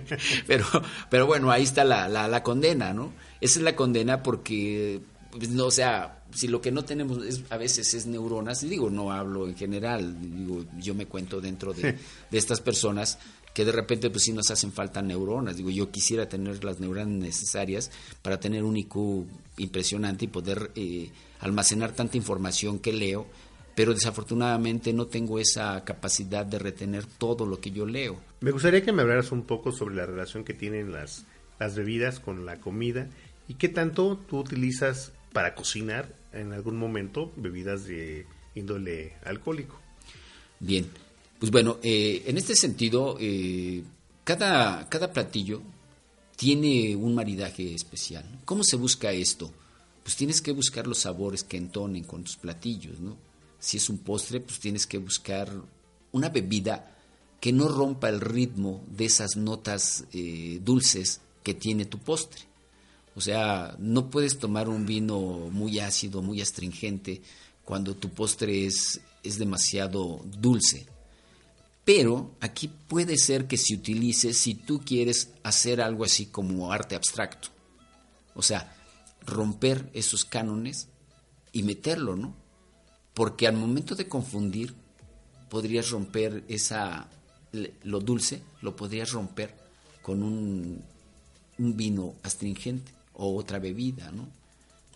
pero, 0.46 0.64
pero 1.10 1.26
bueno, 1.26 1.50
ahí 1.50 1.64
está 1.64 1.84
la, 1.84 2.08
la, 2.08 2.28
la 2.28 2.42
condena, 2.42 2.92
¿no? 2.92 3.12
Esa 3.40 3.58
es 3.58 3.64
la 3.64 3.74
condena 3.74 4.22
porque 4.22 5.00
pues, 5.32 5.48
no, 5.48 5.66
o 5.66 5.70
sea, 5.70 6.22
si 6.32 6.48
lo 6.48 6.60
que 6.60 6.70
no 6.70 6.84
tenemos 6.84 7.24
es, 7.24 7.42
a 7.50 7.56
veces 7.56 7.94
es 7.94 8.06
neuronas, 8.06 8.62
y 8.62 8.68
digo, 8.68 8.90
no 8.90 9.10
hablo 9.10 9.48
en 9.48 9.56
general, 9.56 10.16
digo, 10.20 10.64
yo 10.78 10.94
me 10.94 11.06
cuento 11.06 11.40
dentro 11.40 11.72
de, 11.72 11.98
de 12.30 12.38
estas 12.38 12.60
personas 12.60 13.18
que 13.54 13.64
de 13.64 13.72
repente 13.72 14.10
pues 14.10 14.24
sí 14.24 14.32
nos 14.32 14.50
hacen 14.50 14.72
falta 14.72 15.02
neuronas, 15.02 15.56
digo, 15.56 15.70
yo 15.70 15.90
quisiera 15.90 16.28
tener 16.28 16.64
las 16.64 16.80
neuronas 16.80 17.08
necesarias 17.08 17.90
para 18.22 18.40
tener 18.40 18.64
un 18.64 18.76
IQ 18.76 19.26
impresionante 19.58 20.24
y 20.24 20.28
poder 20.28 20.70
eh, 20.74 21.10
almacenar 21.40 21.92
tanta 21.92 22.16
información 22.16 22.78
que 22.78 22.92
leo, 22.92 23.26
pero 23.74 23.94
desafortunadamente 23.94 24.92
no 24.92 25.06
tengo 25.06 25.38
esa 25.38 25.82
capacidad 25.84 26.44
de 26.44 26.58
retener 26.58 27.06
todo 27.06 27.46
lo 27.46 27.60
que 27.60 27.70
yo 27.70 27.86
leo. 27.86 28.20
Me 28.40 28.50
gustaría 28.50 28.82
que 28.82 28.92
me 28.92 29.02
hablaras 29.02 29.32
un 29.32 29.42
poco 29.42 29.72
sobre 29.72 29.94
la 29.94 30.06
relación 30.06 30.44
que 30.44 30.54
tienen 30.54 30.92
las, 30.92 31.24
las 31.58 31.74
bebidas 31.74 32.20
con 32.20 32.44
la 32.44 32.60
comida 32.60 33.08
y 33.48 33.54
qué 33.54 33.68
tanto 33.68 34.18
tú 34.28 34.38
utilizas 34.38 35.12
para 35.32 35.54
cocinar 35.54 36.12
en 36.32 36.52
algún 36.52 36.76
momento 36.76 37.32
bebidas 37.36 37.86
de 37.86 38.26
índole 38.54 39.14
alcohólico. 39.24 39.78
Bien, 40.60 40.86
pues 41.38 41.50
bueno, 41.50 41.78
eh, 41.82 42.22
en 42.26 42.38
este 42.38 42.54
sentido, 42.54 43.16
eh, 43.18 43.82
cada, 44.24 44.88
cada 44.88 45.12
platillo 45.12 45.62
tiene 46.36 46.94
un 46.96 47.14
maridaje 47.14 47.74
especial. 47.74 48.24
¿Cómo 48.44 48.62
se 48.64 48.76
busca 48.76 49.12
esto? 49.12 49.50
Pues 50.02 50.16
tienes 50.16 50.40
que 50.40 50.52
buscar 50.52 50.86
los 50.86 50.98
sabores 50.98 51.44
que 51.44 51.56
entonen 51.56 52.04
con 52.04 52.24
tus 52.24 52.36
platillos, 52.36 53.00
¿no? 53.00 53.16
Si 53.62 53.76
es 53.76 53.88
un 53.88 53.98
postre, 53.98 54.40
pues 54.40 54.58
tienes 54.58 54.88
que 54.88 54.98
buscar 54.98 55.48
una 56.10 56.30
bebida 56.30 56.96
que 57.40 57.52
no 57.52 57.68
rompa 57.68 58.08
el 58.08 58.20
ritmo 58.20 58.84
de 58.88 59.04
esas 59.04 59.36
notas 59.36 60.04
eh, 60.12 60.58
dulces 60.64 61.20
que 61.44 61.54
tiene 61.54 61.84
tu 61.84 61.98
postre. 61.98 62.42
O 63.14 63.20
sea, 63.20 63.76
no 63.78 64.10
puedes 64.10 64.40
tomar 64.40 64.68
un 64.68 64.84
vino 64.84 65.20
muy 65.20 65.78
ácido, 65.78 66.22
muy 66.22 66.40
astringente, 66.40 67.22
cuando 67.64 67.94
tu 67.94 68.10
postre 68.10 68.66
es, 68.66 69.00
es 69.22 69.38
demasiado 69.38 70.24
dulce. 70.40 70.86
Pero 71.84 72.32
aquí 72.40 72.66
puede 72.68 73.16
ser 73.16 73.46
que 73.46 73.56
se 73.56 73.74
utilice 73.74 74.34
si 74.34 74.54
tú 74.54 74.80
quieres 74.84 75.30
hacer 75.44 75.80
algo 75.80 76.04
así 76.04 76.26
como 76.26 76.72
arte 76.72 76.96
abstracto. 76.96 77.48
O 78.34 78.42
sea, 78.42 78.74
romper 79.24 79.88
esos 79.92 80.24
cánones 80.24 80.88
y 81.52 81.62
meterlo, 81.62 82.16
¿no? 82.16 82.41
Porque 83.14 83.46
al 83.46 83.56
momento 83.56 83.94
de 83.94 84.08
confundir, 84.08 84.74
podrías 85.48 85.90
romper 85.90 86.44
esa, 86.48 87.08
lo 87.82 88.00
dulce, 88.00 88.42
lo 88.62 88.74
podrías 88.74 89.12
romper 89.12 89.54
con 90.00 90.22
un, 90.22 90.82
un 91.58 91.76
vino 91.76 92.14
astringente 92.22 92.92
o 93.14 93.36
otra 93.36 93.58
bebida, 93.58 94.10
¿no? 94.10 94.28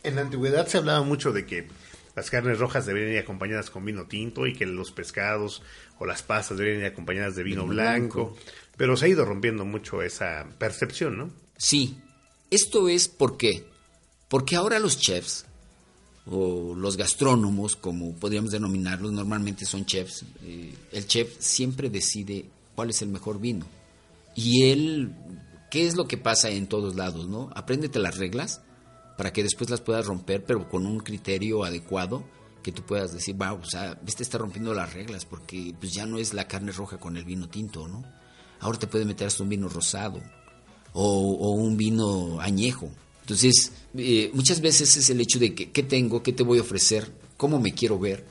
En 0.03 0.17
la 0.17 0.23
antigüedad 0.23 0.67
se 0.67 0.79
hablaba 0.79 1.03
mucho 1.03 1.33
de 1.33 1.47
que 1.47 1.69
las 2.15 2.31
carnes 2.31 2.59
rojas 2.59 2.87
deberían 2.87 3.13
ir 3.13 3.19
acompañadas 3.19 3.71
con 3.71 3.85
vino 3.85 4.07
tinto 4.07 4.47
y 4.47 4.55
que 4.55 4.65
los 4.65 4.91
pescados 4.93 5.63
o 5.99 6.07
las 6.07 6.23
pastas 6.23 6.57
deberían 6.57 6.83
ir 6.83 6.87
acompañadas 6.87 7.37
de 7.37 7.43
vino, 7.43 7.67
blanco, 7.67 8.25
blanco, 8.25 8.37
pero 8.77 8.97
se 8.97 9.05
ha 9.05 9.09
ido 9.09 9.25
rompiendo 9.25 9.65
mucho 9.65 10.03
esa 10.03 10.47
percepción, 10.59 11.19
¿no? 11.19 11.31
Sí, 11.59 11.99
esto 12.51 12.89
es 12.89 13.09
porque 13.09 13.67
porque 14.29 14.57
ahora 14.57 14.79
los 14.79 14.99
chefs 14.99 15.45
o 16.29 16.75
los 16.75 16.97
gastrónomos, 16.97 17.77
como 17.77 18.13
podríamos 18.15 18.51
denominarlos, 18.51 19.13
normalmente 19.13 19.65
son 19.65 19.87
chefs, 19.87 20.25
eh, 20.43 20.75
el 20.93 21.07
chef 21.07 21.37
siempre 21.39 21.89
decide 21.89 22.47
cuál 22.75 22.91
es 22.91 23.03
el 23.03 23.09
mejor 23.09 23.41
vino. 23.41 23.67
Y 24.35 24.65
él 24.65 25.15
¿Qué 25.71 25.87
es 25.87 25.97
lo 25.97 26.07
que 26.07 26.17
pasa 26.17 26.49
en 26.51 26.69
todos 26.69 26.95
lados, 26.95 27.29
no? 27.29 27.51
Apréndete 27.55 27.99
las 27.99 28.17
reglas 28.17 28.63
para 29.17 29.33
que 29.33 29.43
después 29.43 29.69
las 29.69 29.81
puedas 29.81 30.07
romper, 30.07 30.45
pero 30.45 30.69
con 30.69 30.87
un 30.87 31.01
criterio 31.01 31.65
adecuado 31.65 32.25
que 32.63 32.73
tú 32.73 32.83
puedas 32.83 33.13
decir, 33.13 33.35
wow, 33.37 33.59
o 33.61 33.65
sea, 33.65 33.99
este 34.07 34.23
está 34.23 34.39
rompiendo 34.39 34.75
las 34.75 34.93
reglas 34.93 35.25
porque 35.25 35.75
pues 35.79 35.93
ya 35.93 36.07
no 36.07 36.19
es 36.19 36.35
la 36.35 36.47
carne 36.49 36.73
roja 36.73 36.99
con 36.99 37.17
el 37.17 37.25
vino 37.25 37.49
tinto, 37.49 37.89
¿no? 37.89 38.05
Ahora 38.61 38.79
te 38.79 38.87
puede 38.87 39.05
meter 39.05 39.27
hasta 39.27 39.43
un 39.43 39.49
vino 39.49 39.69
rosado 39.69 40.23
o, 40.93 41.53
un 41.53 41.77
vino 41.77 42.41
añejo. 42.41 42.91
Entonces, 43.27 43.73
eh, 43.99 44.31
muchas 44.35 44.61
veces 44.61 44.97
es 44.97 45.11
el 45.11 45.21
hecho 45.21 45.41
de 45.41 45.53
que, 45.53 45.73
¿qué 45.73 45.83
tengo? 45.83 46.23
¿Qué 46.23 46.33
te 46.33 46.45
voy 46.45 46.59
a 46.59 46.63
ofrecer? 46.63 47.11
¿Cómo 47.37 47.59
me 47.59 47.75
quiero 47.75 47.99
ver? 47.99 48.25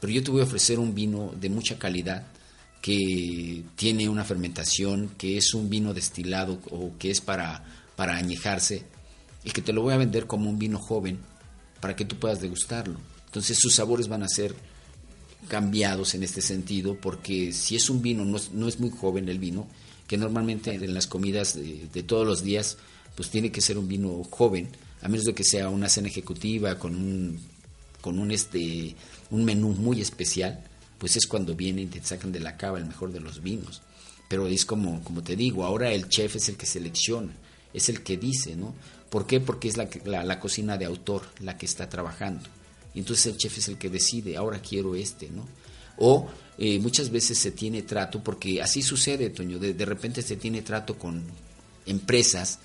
Pero 0.00 0.10
yo 0.14 0.24
te 0.24 0.30
voy 0.30 0.40
a 0.40 0.44
ofrecer 0.44 0.78
un 0.78 0.94
vino 0.94 1.30
de 1.38 1.50
mucha 1.50 1.78
calidad 1.78 2.26
que 2.80 3.62
tiene 3.76 4.08
una 4.08 4.24
fermentación, 4.24 5.10
que 5.18 5.36
es 5.36 5.52
un 5.52 5.68
vino 5.68 5.92
destilado 5.92 6.58
o 6.70 6.92
que 6.98 7.10
es 7.10 7.20
para, 7.20 7.62
para 7.96 8.16
añejarse, 8.16 8.84
y 9.44 9.50
que 9.50 9.60
te 9.60 9.74
lo 9.74 9.82
voy 9.82 9.92
a 9.92 9.98
vender 9.98 10.26
como 10.26 10.48
un 10.48 10.58
vino 10.58 10.78
joven 10.78 11.18
para 11.78 11.94
que 11.94 12.06
tú 12.06 12.16
puedas 12.16 12.40
degustarlo. 12.40 12.98
Entonces 13.26 13.58
sus 13.60 13.74
sabores 13.74 14.08
van 14.08 14.22
a 14.22 14.28
ser 14.28 14.54
cambiados 15.48 16.14
en 16.14 16.22
este 16.22 16.40
sentido, 16.40 16.96
porque 16.98 17.52
si 17.52 17.76
es 17.76 17.90
un 17.90 18.00
vino, 18.00 18.24
no 18.24 18.68
es, 18.68 18.80
muy 18.80 18.88
joven 18.88 19.28
el 19.28 19.38
vino, 19.38 19.68
que 20.10 20.18
normalmente 20.18 20.74
en 20.74 20.92
las 20.92 21.06
comidas 21.06 21.54
de, 21.54 22.02
todos 22.02 22.26
los 22.26 22.42
días, 22.42 22.78
pues 23.14 23.30
tiene 23.30 23.52
que 23.52 23.60
ser 23.60 23.78
un 23.78 23.86
vino 23.86 24.24
joven, 24.24 24.68
a 25.02 25.08
menos 25.08 25.24
de 25.24 25.34
que 25.34 25.44
sea 25.44 25.68
una 25.68 25.88
cena 25.88 26.08
ejecutiva 26.08 26.80
con 26.80 26.96
un, 26.96 27.40
con 28.00 28.18
un, 28.18 28.32
este, 28.32 28.96
un 29.30 29.44
menú 29.44 29.68
muy 29.68 30.00
especial, 30.00 30.64
pues 30.98 31.14
es 31.14 31.28
cuando 31.28 31.54
vienen 31.54 31.84
y 31.84 31.86
te 31.86 32.02
sacan 32.02 32.32
de 32.32 32.40
la 32.40 32.56
cava 32.56 32.78
el 32.78 32.86
mejor 32.86 33.12
de 33.12 33.20
los 33.20 33.40
vinos. 33.40 33.82
Pero 34.28 34.48
es 34.48 34.64
como, 34.64 35.00
como 35.04 35.22
te 35.22 35.36
digo, 35.36 35.64
ahora 35.64 35.92
el 35.92 36.08
chef 36.08 36.34
es 36.34 36.48
el 36.48 36.56
que 36.56 36.66
selecciona, 36.66 37.32
es 37.72 37.88
el 37.88 38.02
que 38.02 38.16
dice, 38.16 38.56
¿no? 38.56 38.74
¿Por 39.10 39.28
qué? 39.28 39.38
Porque 39.38 39.68
es 39.68 39.76
la, 39.76 39.88
la, 40.06 40.24
la 40.24 40.40
cocina 40.40 40.76
de 40.76 40.86
autor 40.86 41.22
la 41.38 41.56
que 41.56 41.66
está 41.66 41.88
trabajando. 41.88 42.48
Y 42.94 42.98
entonces 42.98 43.26
el 43.26 43.36
chef 43.36 43.58
es 43.58 43.68
el 43.68 43.78
que 43.78 43.90
decide, 43.90 44.36
ahora 44.36 44.60
quiero 44.60 44.96
este, 44.96 45.30
¿no? 45.30 45.46
O 46.00 46.26
eh, 46.58 46.78
muchas 46.78 47.10
veces 47.10 47.38
se 47.38 47.52
tiene 47.52 47.82
trato, 47.82 48.22
porque 48.22 48.60
así 48.60 48.82
sucede, 48.82 49.30
Toño, 49.30 49.58
de, 49.58 49.72
de 49.72 49.84
repente 49.84 50.20
se 50.20 50.36
tiene 50.36 50.62
trato 50.62 50.98
con 50.98 51.22
empresas, 51.86 52.58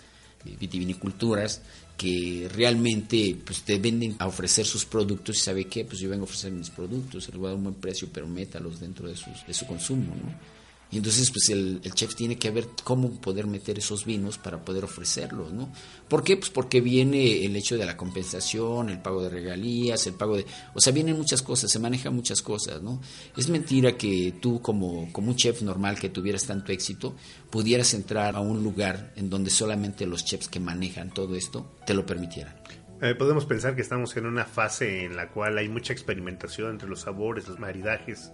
eh, 0.45 0.55
vitiviniculturas, 0.59 1.61
que 1.97 2.49
realmente 2.53 3.37
pues 3.45 3.61
te 3.61 3.79
venden 3.79 4.15
a 4.19 4.27
ofrecer 4.27 4.65
sus 4.65 4.85
productos 4.85 5.37
y 5.37 5.39
sabe 5.39 5.65
qué, 5.65 5.85
pues 5.85 5.99
yo 5.99 6.09
vengo 6.09 6.23
a 6.23 6.25
ofrecer 6.25 6.51
mis 6.51 6.69
productos, 6.69 7.29
les 7.29 7.37
voy 7.37 7.47
a 7.47 7.49
dar 7.49 7.57
un 7.57 7.63
buen 7.63 7.75
precio, 7.75 8.09
pero 8.11 8.27
métalos 8.27 8.79
dentro 8.79 9.07
de, 9.07 9.15
sus, 9.15 9.45
de 9.47 9.53
su 9.53 9.65
consumo, 9.65 10.13
¿no? 10.15 10.64
Y 10.91 10.97
entonces 10.97 11.31
pues 11.31 11.49
el, 11.49 11.81
chef 11.93 12.15
tiene 12.15 12.37
que 12.37 12.51
ver 12.51 12.67
cómo 12.83 13.09
poder 13.19 13.47
meter 13.47 13.77
esos 13.77 14.05
vinos 14.05 14.37
para 14.37 14.63
poder 14.63 14.83
ofrecerlos, 14.83 15.51
¿no? 15.51 15.69
¿Por 16.07 16.23
qué? 16.23 16.37
Pues 16.37 16.49
porque 16.49 16.79
viene 16.79 17.43
el 17.43 17.55
hecho 17.55 17.77
de 17.77 17.85
la 17.85 17.97
compensación, 17.97 18.89
el 18.89 19.01
pago 19.01 19.23
de 19.23 19.29
regalías, 19.29 20.05
el 20.07 20.13
pago 20.13 20.37
de... 20.37 20.45
O 20.73 20.81
sea, 20.81 20.93
vienen 20.93 21.17
muchas 21.17 21.41
cosas, 21.41 21.71
se 21.71 21.79
manejan 21.79 22.15
muchas 22.15 22.41
cosas, 22.41 22.81
¿no? 22.81 23.01
Es 23.35 23.49
mentira 23.49 23.97
que 23.97 24.35
tú 24.41 24.61
como, 24.61 25.11
como 25.11 25.29
un 25.29 25.35
chef 25.35 25.61
normal 25.63 25.99
que 25.99 26.09
tuvieras 26.09 26.45
tanto 26.45 26.71
éxito, 26.71 27.15
pudieras 27.49 27.93
entrar 27.93 28.35
a 28.35 28.39
un 28.39 28.63
lugar 28.63 29.11
en 29.15 29.29
donde 29.29 29.49
solamente 29.49 30.05
los 30.05 30.23
chefs 30.23 30.47
que 30.47 30.59
manejan 30.59 31.13
todo 31.13 31.35
esto 31.35 31.71
te 31.85 31.93
lo 31.93 32.05
permitieran. 32.05 32.55
Eh, 33.01 33.13
podemos 33.13 33.45
pensar 33.45 33.75
que 33.75 33.81
estamos 33.81 34.15
en 34.15 34.25
una 34.25 34.45
fase 34.45 35.03
en 35.03 35.17
la 35.17 35.29
cual 35.29 35.57
hay 35.57 35.67
mucha 35.67 35.91
experimentación 35.91 36.71
entre 36.71 36.87
los 36.87 37.01
sabores, 37.01 37.47
los 37.47 37.59
maridajes, 37.59 38.31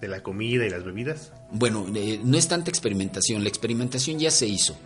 de 0.00 0.08
la 0.08 0.22
comida 0.22 0.66
y 0.66 0.70
las 0.70 0.84
bebidas? 0.84 1.32
Bueno, 1.50 1.86
eh, 1.94 2.20
no 2.22 2.36
es 2.36 2.48
tanta 2.48 2.70
experimentación, 2.70 3.42
la 3.42 3.48
experimentación 3.48 4.18
ya 4.18 4.30
se 4.30 4.46
hizo. 4.46 4.76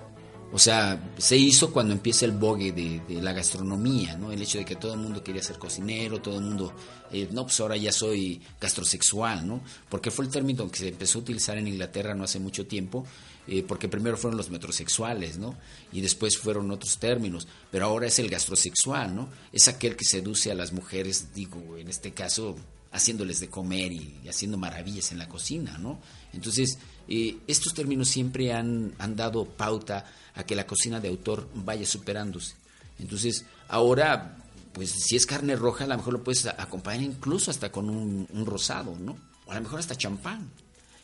O 0.55 0.59
sea, 0.59 1.13
se 1.17 1.39
hizo 1.39 1.73
cuando 1.73 1.95
empieza 1.95 2.27
el 2.27 2.33
bogue 2.33 2.73
de, 2.73 3.23
la 3.23 3.33
gastronomía, 3.33 4.19
¿no? 4.19 4.33
El 4.33 4.43
hecho 4.43 4.59
de 4.59 4.67
que 4.67 4.77
todo 4.77 4.93
el 4.93 5.01
mundo 5.01 5.25
quería 5.25 5.43
ser 5.43 5.59
cocinero, 5.59 6.21
todo 6.21 6.37
el 6.37 6.45
mundo, 6.45 6.75
eh, 7.11 7.27
no, 7.33 7.45
pues 7.45 7.59
ahora 7.61 7.79
ya 7.79 7.91
soy 7.91 8.43
gastrosexual, 8.61 9.47
¿no? 9.47 9.63
Porque 9.89 10.11
fue 10.11 10.27
el 10.27 10.31
término 10.31 10.71
que 10.71 10.79
se 10.79 10.89
empezó 10.89 11.19
a 11.19 11.23
utilizar 11.23 11.57
en 11.57 11.69
Inglaterra 11.69 12.15
no 12.15 12.25
hace 12.25 12.39
mucho 12.39 12.67
tiempo, 12.67 13.07
eh, 13.47 13.65
porque 13.67 13.89
primero 13.89 14.19
fueron 14.19 14.37
los 14.37 14.51
metrosexuales, 14.51 15.39
¿no? 15.39 15.57
Y 15.91 16.03
después 16.03 16.37
fueron 16.37 16.71
otros 16.71 16.99
términos, 16.99 17.49
pero 17.71 17.87
ahora 17.87 18.09
es 18.09 18.19
el 18.19 18.29
gastrosexual, 18.29 19.17
¿no? 19.17 19.31
Es 19.53 19.69
aquel 19.69 19.97
que 19.97 20.05
seduce 20.05 20.53
a 20.53 20.55
las 20.55 20.75
mujeres, 20.75 21.33
digo, 21.35 21.79
en 21.79 21.89
este 21.89 22.13
caso, 22.13 22.57
haciéndoles 22.93 23.41
de 23.41 23.49
comer 23.49 23.93
y, 23.93 24.29
haciendo 24.29 24.59
maravillas 24.59 25.13
en 25.13 25.19
la 25.19 25.29
cocina, 25.29 25.79
¿no? 25.79 25.99
Entonces, 26.33 26.79
eh, 27.09 27.39
estos 27.47 27.75
términos 27.75 28.09
siempre 28.09 28.53
han, 28.53 28.95
han 28.99 29.17
dado 29.17 29.45
pauta 29.45 30.05
a 30.35 30.45
que 30.45 30.55
la 30.55 30.67
cocina 30.67 31.01
de 31.01 31.09
autor 31.09 31.49
vaya 31.55 31.87
superándose. 31.87 32.55
Entonces, 32.99 33.45
ahora, 33.69 34.37
pues 34.73 34.91
si 34.91 35.17
es 35.17 35.27
carne 35.27 35.57
roja, 35.57 35.85
a 35.85 35.89
lo 35.89 35.97
mejor 35.97 36.13
lo 36.13 36.25
puedes 36.25 36.47
acompañar 36.47 37.03
incluso 37.03 37.51
hasta 37.51 37.73
con 37.73 37.89
un, 37.89 38.29
un 38.31 38.47
rosado, 38.47 38.97
¿no? 38.99 39.17
O 39.47 39.53
a 39.53 39.55
lo 39.55 39.63
mejor 39.63 39.81
hasta 39.81 39.97
champán. 39.97 40.51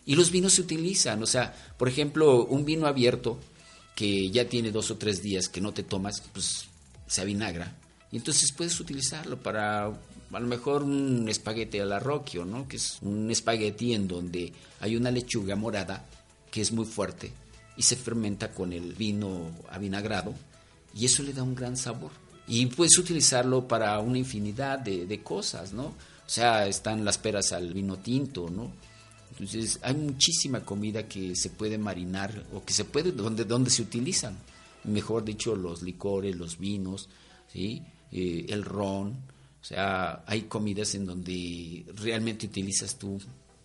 Y 0.04 0.14
los 0.14 0.30
vinos 0.30 0.54
se 0.54 0.62
utilizan, 0.62 1.22
o 1.22 1.26
sea, 1.26 1.54
por 1.76 1.88
ejemplo, 1.88 2.44
un 2.46 2.64
vino 2.64 2.86
abierto 2.86 3.38
que 3.94 4.30
ya 4.30 4.48
tiene 4.48 4.70
dos 4.70 4.90
o 4.90 4.96
tres 4.96 5.22
días 5.22 5.48
que 5.48 5.60
no 5.60 5.72
te 5.72 5.82
tomas, 5.82 6.22
pues 6.32 6.66
se 7.06 7.20
avinagra. 7.20 7.74
Y 8.12 8.16
entonces 8.16 8.52
puedes 8.52 8.78
utilizarlo 8.80 9.42
para 9.42 9.92
a 10.32 10.40
lo 10.40 10.46
mejor 10.46 10.82
un 10.82 11.28
espagueti 11.28 11.78
al 11.78 11.92
arroquio, 11.92 12.44
¿no? 12.44 12.68
Que 12.68 12.76
es 12.76 12.98
un 13.02 13.30
espagueti 13.30 13.94
en 13.94 14.06
donde 14.06 14.52
hay 14.80 14.96
una 14.96 15.10
lechuga 15.10 15.56
morada 15.56 16.04
que 16.50 16.60
es 16.60 16.72
muy 16.72 16.84
fuerte 16.84 17.32
y 17.76 17.82
se 17.82 17.96
fermenta 17.96 18.52
con 18.52 18.72
el 18.72 18.92
vino 18.94 19.50
avinagrado 19.70 20.34
y 20.94 21.06
eso 21.06 21.22
le 21.22 21.32
da 21.32 21.42
un 21.42 21.54
gran 21.54 21.76
sabor. 21.76 22.10
Y 22.46 22.64
puedes 22.66 22.98
utilizarlo 22.98 23.68
para 23.68 23.98
una 24.00 24.18
infinidad 24.18 24.78
de, 24.78 25.06
de 25.06 25.22
cosas, 25.22 25.72
¿no? 25.72 25.84
O 25.84 26.30
sea, 26.30 26.66
están 26.66 27.04
las 27.04 27.18
peras 27.18 27.52
al 27.52 27.72
vino 27.72 27.98
tinto, 27.98 28.50
¿no? 28.50 28.72
Entonces 29.30 29.78
hay 29.82 29.94
muchísima 29.94 30.60
comida 30.60 31.06
que 31.06 31.36
se 31.36 31.50
puede 31.50 31.78
marinar 31.78 32.44
o 32.52 32.64
que 32.64 32.72
se 32.72 32.84
puede, 32.84 33.12
donde, 33.12 33.44
donde 33.44 33.70
se 33.70 33.82
utilizan, 33.82 34.36
mejor 34.84 35.24
dicho, 35.24 35.54
los 35.54 35.82
licores, 35.82 36.36
los 36.36 36.58
vinos, 36.58 37.08
¿sí? 37.52 37.82
Eh, 38.10 38.46
el 38.48 38.64
ron, 38.64 39.14
sea, 39.68 40.24
hay 40.26 40.42
comidas 40.42 40.94
en 40.94 41.06
donde 41.06 41.84
realmente 41.94 42.46
utilizas 42.46 42.96
tú 42.96 43.18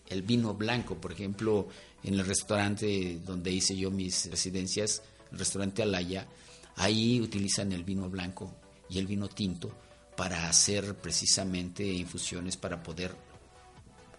el 0.09 0.21
vino 0.21 0.53
blanco, 0.53 0.95
por 0.95 1.11
ejemplo, 1.11 1.67
en 2.03 2.15
el 2.15 2.25
restaurante 2.25 3.19
donde 3.25 3.51
hice 3.51 3.75
yo 3.75 3.89
mis 3.89 4.29
residencias, 4.29 5.01
el 5.31 5.39
restaurante 5.39 5.81
Alaya, 5.81 6.27
ahí 6.75 7.21
utilizan 7.21 7.71
el 7.71 7.83
vino 7.83 8.09
blanco 8.09 8.53
y 8.89 8.99
el 8.99 9.07
vino 9.07 9.29
tinto 9.29 9.71
para 10.15 10.47
hacer 10.49 10.95
precisamente 10.95 11.85
infusiones 11.85 12.57
para 12.57 12.83
poder 12.83 13.15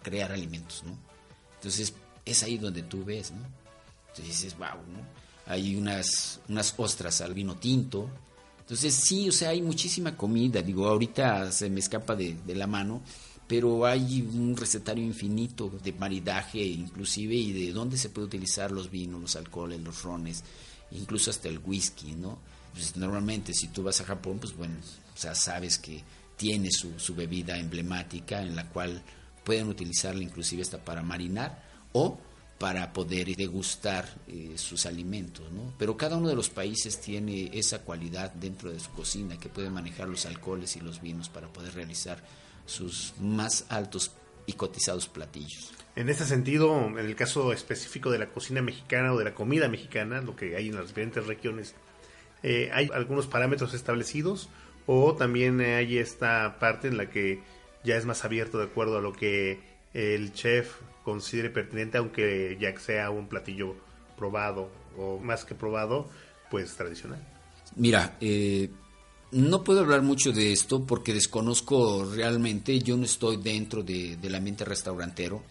crear 0.01 0.31
alimentos, 0.31 0.83
¿no? 0.83 0.97
Entonces 1.55 1.93
es 2.25 2.43
ahí 2.43 2.57
donde 2.57 2.83
tú 2.83 3.05
ves, 3.05 3.31
¿no? 3.31 3.45
Entonces 4.09 4.25
dices, 4.25 4.57
wow, 4.57 4.81
¿no? 4.91 5.05
Hay 5.45 5.75
unas, 5.75 6.39
unas 6.49 6.73
ostras 6.77 7.21
al 7.21 7.33
vino 7.33 7.55
tinto. 7.55 8.09
Entonces 8.65 8.95
sí, 8.95 9.29
o 9.29 9.31
sea, 9.31 9.49
hay 9.49 9.61
muchísima 9.61 10.17
comida. 10.17 10.61
Digo, 10.63 10.87
ahorita 10.87 11.51
se 11.51 11.69
me 11.69 11.79
escapa 11.79 12.15
de, 12.15 12.35
de 12.45 12.55
la 12.55 12.65
mano, 12.65 13.03
pero 13.47 13.85
hay 13.85 14.21
un 14.21 14.57
recetario 14.57 15.03
infinito 15.03 15.69
de 15.83 15.93
maridaje 15.93 16.63
inclusive 16.63 17.35
y 17.35 17.53
de 17.53 17.71
dónde 17.71 17.95
se 17.95 18.09
puede 18.09 18.25
utilizar 18.25 18.71
los 18.71 18.89
vinos, 18.89 19.21
los 19.21 19.35
alcoholes, 19.35 19.79
los 19.81 20.01
rones, 20.01 20.43
incluso 20.91 21.29
hasta 21.29 21.47
el 21.47 21.59
whisky, 21.59 22.13
¿no? 22.13 22.39
Pues 22.73 22.97
normalmente 22.97 23.53
si 23.53 23.67
tú 23.67 23.83
vas 23.83 24.01
a 24.01 24.05
Japón, 24.05 24.39
pues 24.39 24.55
bueno, 24.55 24.75
o 25.13 25.17
sea, 25.17 25.35
sabes 25.35 25.77
que 25.77 26.03
tiene 26.35 26.71
su, 26.71 26.99
su 26.99 27.13
bebida 27.13 27.57
emblemática 27.57 28.41
en 28.41 28.55
la 28.55 28.67
cual 28.69 29.01
pueden 29.43 29.69
utilizarla 29.69 30.23
inclusive 30.23 30.63
hasta 30.63 30.83
para 30.83 31.03
marinar 31.03 31.63
o 31.93 32.17
para 32.57 32.93
poder 32.93 33.35
degustar 33.35 34.07
eh, 34.27 34.53
sus 34.55 34.85
alimentos. 34.85 35.45
Pero 35.77 35.97
cada 35.97 36.17
uno 36.17 36.29
de 36.29 36.35
los 36.35 36.49
países 36.49 37.01
tiene 37.01 37.51
esa 37.53 37.79
cualidad 37.79 38.31
dentro 38.31 38.71
de 38.71 38.79
su 38.79 38.91
cocina 38.91 39.37
que 39.37 39.49
puede 39.49 39.69
manejar 39.69 40.07
los 40.07 40.25
alcoholes 40.25 40.75
y 40.77 40.79
los 40.79 41.01
vinos 41.01 41.27
para 41.27 41.47
poder 41.47 41.73
realizar 41.73 42.23
sus 42.65 43.13
más 43.19 43.65
altos 43.69 44.11
y 44.45 44.53
cotizados 44.53 45.07
platillos. 45.09 45.73
En 45.95 46.09
este 46.09 46.25
sentido, 46.25 46.87
en 46.87 46.99
el 46.99 47.15
caso 47.15 47.51
específico 47.51 48.09
de 48.09 48.19
la 48.19 48.29
cocina 48.29 48.61
mexicana 48.61 49.13
o 49.13 49.17
de 49.17 49.25
la 49.25 49.33
comida 49.33 49.67
mexicana, 49.67 50.21
lo 50.21 50.35
que 50.35 50.55
hay 50.55 50.69
en 50.69 50.75
las 50.75 50.87
diferentes 50.87 51.25
regiones, 51.25 51.73
eh, 52.43 52.69
¿hay 52.73 52.89
algunos 52.93 53.27
parámetros 53.27 53.73
establecidos 53.73 54.49
o 54.85 55.15
también 55.15 55.59
hay 55.61 55.97
esta 55.97 56.57
parte 56.59 56.87
en 56.87 56.97
la 56.97 57.09
que 57.09 57.41
ya 57.83 57.97
es 57.97 58.05
más 58.05 58.23
abierto 58.23 58.57
de 58.57 58.65
acuerdo 58.65 58.97
a 58.97 59.01
lo 59.01 59.13
que 59.13 59.59
el 59.93 60.33
chef 60.33 60.75
considere 61.05 61.49
pertinente, 61.49 61.97
aunque 61.97 62.57
ya 62.59 62.77
sea 62.77 63.09
un 63.11 63.27
platillo 63.27 63.75
probado 64.17 64.69
o 64.97 65.19
más 65.19 65.45
que 65.45 65.55
probado, 65.55 66.09
pues 66.51 66.75
tradicional. 66.75 67.25
Mira, 67.77 68.17
eh, 68.19 68.69
no 69.31 69.63
puedo 69.63 69.81
hablar 69.81 70.01
mucho 70.01 70.31
de 70.31 70.51
esto 70.51 70.85
porque 70.85 71.13
desconozco 71.13 72.11
realmente, 72.13 72.79
yo 72.79 72.97
no 72.97 73.05
estoy 73.05 73.37
dentro 73.37 73.83
de, 73.83 74.17
del 74.17 74.35
ambiente 74.35 74.65
restaurantero, 74.65 75.43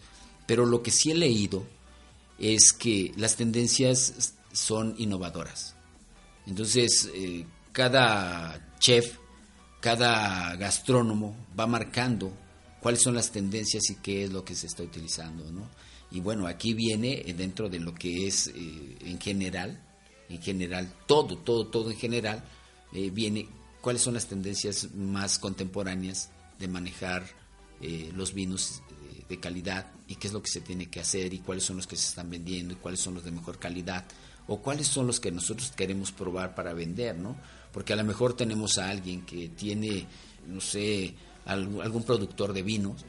pero 0.45 0.65
lo 0.65 0.83
que 0.83 0.91
sí 0.91 1.11
he 1.11 1.15
leído 1.15 1.65
es 2.37 2.73
que 2.73 3.13
las 3.15 3.35
tendencias 3.35 4.35
son 4.51 4.93
innovadoras. 4.97 5.75
Entonces, 6.45 7.09
eh, 7.15 7.45
cada 7.71 8.75
chef 8.77 9.17
cada 9.85 10.55
gastrónomo 10.55 11.35
va 11.57 11.67
marcando 11.67 12.33
cuáles 12.85 13.01
son 13.01 13.15
las 13.15 13.31
tendencias 13.31 13.89
y 13.89 13.95
qué 13.95 14.25
es 14.25 14.31
lo 14.31 14.45
que 14.45 14.53
se 14.53 14.67
está 14.67 14.83
utilizando, 14.83 15.51
¿no? 15.51 15.67
Y 16.11 16.19
bueno, 16.19 16.45
aquí 16.45 16.75
viene 16.75 17.23
eh, 17.25 17.33
dentro 17.33 17.67
de 17.67 17.79
lo 17.79 17.95
que 17.95 18.27
es 18.27 18.45
eh, 18.49 18.95
en 19.01 19.19
general, 19.19 19.83
en 20.29 20.39
general, 20.39 20.93
todo, 21.07 21.35
todo, 21.39 21.65
todo 21.65 21.89
en 21.89 21.97
general, 21.97 22.43
eh, 22.93 23.09
viene 23.09 23.49
cuáles 23.81 24.03
son 24.03 24.13
las 24.13 24.27
tendencias 24.27 24.93
más 24.93 25.39
contemporáneas 25.39 26.29
de 26.59 26.67
manejar 26.67 27.25
los 28.13 28.35
vinos 28.35 28.83
de 29.27 29.39
calidad 29.39 29.91
y 30.07 30.17
qué 30.17 30.27
es 30.27 30.33
lo 30.33 30.43
que 30.43 30.51
se 30.51 30.61
tiene 30.61 30.87
que 30.87 30.99
hacer 30.99 31.33
y 31.33 31.39
cuáles 31.39 31.63
son 31.63 31.77
los 31.77 31.87
que 31.87 31.95
se 31.95 32.07
están 32.07 32.29
vendiendo 32.29 32.75
y 32.75 32.77
cuáles 32.77 32.99
son 32.99 33.15
los 33.15 33.23
de 33.25 33.31
mejor 33.31 33.57
calidad 33.57 34.05
o 34.45 34.61
cuáles 34.61 34.87
son 34.87 35.07
los 35.07 35.19
que 35.19 35.31
nosotros 35.31 35.73
queremos 35.75 36.11
probar 36.11 36.53
para 36.53 36.73
vender, 36.73 37.17
¿no? 37.17 37.35
porque 37.75 37.91
a 37.91 37.97
lo 37.97 38.05
mejor 38.05 38.37
tenemos 38.37 38.77
a 38.77 38.89
alguien 38.89 39.25
que 39.25 39.49
tiene, 39.49 40.05
no 40.47 40.61
sé, 40.61 41.13
algún 41.45 42.03
productor 42.03 42.53
de 42.53 42.63
vinos 42.63 43.05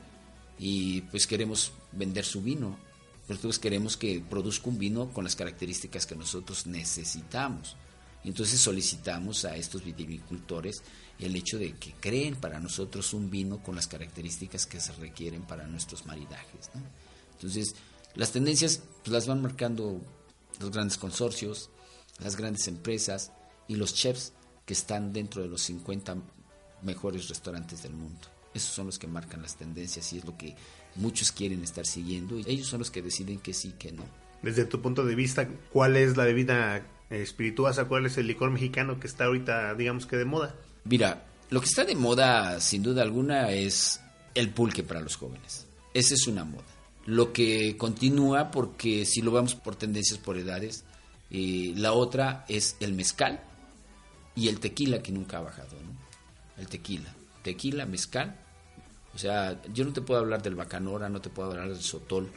y 0.58 1.02
pues 1.02 1.26
queremos 1.26 1.72
vender 1.92 2.24
su 2.24 2.42
vino. 2.42 2.78
Nosotros 3.28 3.58
queremos 3.58 3.96
que 3.96 4.20
produzca 4.20 4.68
un 4.68 4.78
vino 4.78 5.12
con 5.12 5.24
las 5.24 5.34
características 5.34 6.06
que 6.06 6.14
nosotros 6.14 6.66
necesitamos. 6.66 7.76
Entonces 8.24 8.60
solicitamos 8.60 9.44
a 9.44 9.56
estos 9.56 9.84
viticultores 9.84 10.82
el 11.18 11.34
hecho 11.34 11.58
de 11.58 11.72
que 11.76 11.92
creen 11.92 12.36
para 12.36 12.60
nosotros 12.60 13.14
un 13.14 13.30
vino 13.30 13.62
con 13.62 13.74
las 13.74 13.86
características 13.86 14.66
que 14.66 14.80
se 14.80 14.92
requieren 14.94 15.42
para 15.42 15.66
nuestros 15.66 16.06
maridajes. 16.06 16.70
Entonces, 17.34 17.74
las 18.14 18.32
tendencias 18.32 18.82
pues, 19.02 19.12
las 19.12 19.26
van 19.26 19.42
marcando 19.42 20.00
los 20.58 20.70
grandes 20.70 20.98
consorcios, 20.98 21.70
las 22.18 22.36
grandes 22.36 22.66
empresas 22.68 23.32
y 23.68 23.76
los 23.76 23.94
chefs 23.94 24.32
que 24.64 24.74
están 24.74 25.12
dentro 25.12 25.42
de 25.42 25.48
los 25.48 25.62
50 25.62 26.16
mejores 26.82 27.28
restaurantes 27.28 27.82
del 27.82 27.92
mundo. 27.92 28.28
Esos 28.54 28.70
son 28.70 28.86
los 28.86 28.98
que 28.98 29.06
marcan 29.06 29.42
las 29.42 29.56
tendencias 29.56 30.12
y 30.12 30.18
es 30.18 30.24
lo 30.24 30.36
que 30.36 30.54
muchos 30.94 31.32
quieren 31.32 31.62
estar 31.62 31.86
siguiendo 31.86 32.38
y 32.38 32.44
ellos 32.46 32.68
son 32.68 32.78
los 32.78 32.90
que 32.90 33.02
deciden 33.02 33.38
que 33.38 33.52
sí, 33.52 33.74
que 33.78 33.92
no. 33.92 34.04
Desde 34.42 34.64
tu 34.64 34.80
punto 34.80 35.04
de 35.04 35.14
vista, 35.14 35.48
¿cuál 35.72 35.96
es 35.96 36.16
la 36.16 36.24
bebida 36.24 36.86
espirituosa? 37.10 37.86
¿Cuál 37.86 38.06
es 38.06 38.16
el 38.16 38.26
licor 38.26 38.50
mexicano 38.50 38.98
que 38.98 39.06
está 39.06 39.24
ahorita, 39.24 39.74
digamos 39.74 40.06
que 40.06 40.16
de 40.16 40.24
moda? 40.24 40.54
Mira, 40.84 41.26
lo 41.50 41.60
que 41.60 41.66
está 41.66 41.84
de 41.84 41.94
moda, 41.94 42.60
sin 42.60 42.82
duda 42.82 43.02
alguna, 43.02 43.50
es 43.50 44.00
el 44.34 44.50
pulque 44.50 44.82
para 44.82 45.00
los 45.00 45.16
jóvenes. 45.16 45.66
Esa 45.94 46.14
es 46.14 46.26
una 46.26 46.44
moda. 46.44 46.64
Lo 47.06 47.32
que 47.32 47.76
continúa, 47.76 48.50
porque 48.50 49.04
si 49.04 49.22
lo 49.22 49.30
vamos 49.30 49.54
por 49.54 49.76
tendencias, 49.76 50.18
por 50.18 50.36
edades, 50.38 50.84
eh, 51.30 51.72
la 51.76 51.92
otra 51.92 52.44
es 52.48 52.76
el 52.80 52.94
mezcal, 52.94 53.40
y 54.36 54.48
el 54.48 54.60
tequila 54.60 55.02
que 55.02 55.10
nunca 55.10 55.38
ha 55.38 55.40
bajado, 55.40 55.70
¿no? 55.82 56.05
El 56.58 56.68
tequila, 56.68 57.14
tequila, 57.42 57.86
mezcal. 57.86 58.36
O 59.14 59.18
sea, 59.18 59.62
yo 59.72 59.84
no 59.84 59.92
te 59.92 60.02
puedo 60.02 60.20
hablar 60.20 60.42
del 60.42 60.54
bacanora, 60.54 61.08
no 61.08 61.20
te 61.20 61.30
puedo 61.30 61.50
hablar 61.50 61.68
del 61.68 61.82
sotol, 61.82 62.30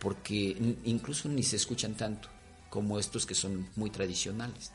porque 0.00 0.56
incluso 0.84 1.28
ni 1.28 1.42
se 1.42 1.56
escuchan 1.56 1.94
tanto 1.94 2.28
como 2.68 2.98
estos 2.98 3.26
que 3.26 3.34
son 3.34 3.68
muy 3.76 3.90
tradicionales. 3.90 4.72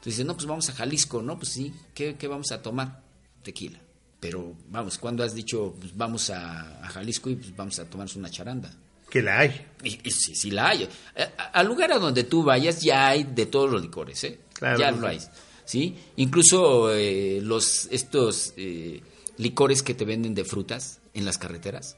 Entonces 0.00 0.14
dicen, 0.14 0.26
no, 0.28 0.34
pues 0.34 0.46
vamos 0.46 0.68
a 0.70 0.72
Jalisco, 0.72 1.20
¿no? 1.20 1.36
Pues 1.36 1.50
sí, 1.50 1.74
¿qué, 1.94 2.16
vamos 2.28 2.52
a 2.52 2.62
tomar? 2.62 3.02
Tequila. 3.42 3.78
Pero 4.18 4.54
vamos, 4.68 4.98
cuando 4.98 5.24
has 5.24 5.34
dicho, 5.34 5.74
pues 5.78 5.96
vamos 5.96 6.30
a, 6.30 6.86
Jalisco 6.88 7.30
y 7.30 7.36
pues 7.36 7.56
vamos 7.56 7.78
a 7.78 7.84
tomarnos 7.84 8.16
una 8.16 8.30
charanda? 8.30 8.70
Que 9.08 9.22
la 9.22 9.40
hay. 9.40 9.66
Y, 9.82 10.10
sí, 10.10 10.34
sí 10.34 10.50
la 10.50 10.68
hay. 10.68 10.88
Eh, 11.14 11.30
al 11.52 11.66
lugar 11.66 11.92
a 11.92 11.98
donde 11.98 12.24
tú 12.24 12.42
vayas 12.42 12.80
ya 12.80 13.08
hay 13.08 13.24
de 13.24 13.46
todos 13.46 13.70
los 13.70 13.82
licores, 13.82 14.22
¿eh? 14.24 14.40
Claro, 14.52 14.78
ya 14.78 14.90
lo 14.90 15.06
hay. 15.06 15.18
¿Sí? 15.70 15.94
Incluso 16.16 16.92
eh, 16.92 17.38
los, 17.40 17.86
estos 17.92 18.54
eh, 18.56 19.00
licores 19.36 19.84
que 19.84 19.94
te 19.94 20.04
venden 20.04 20.34
de 20.34 20.44
frutas 20.44 20.98
en 21.14 21.24
las 21.24 21.38
carreteras, 21.38 21.96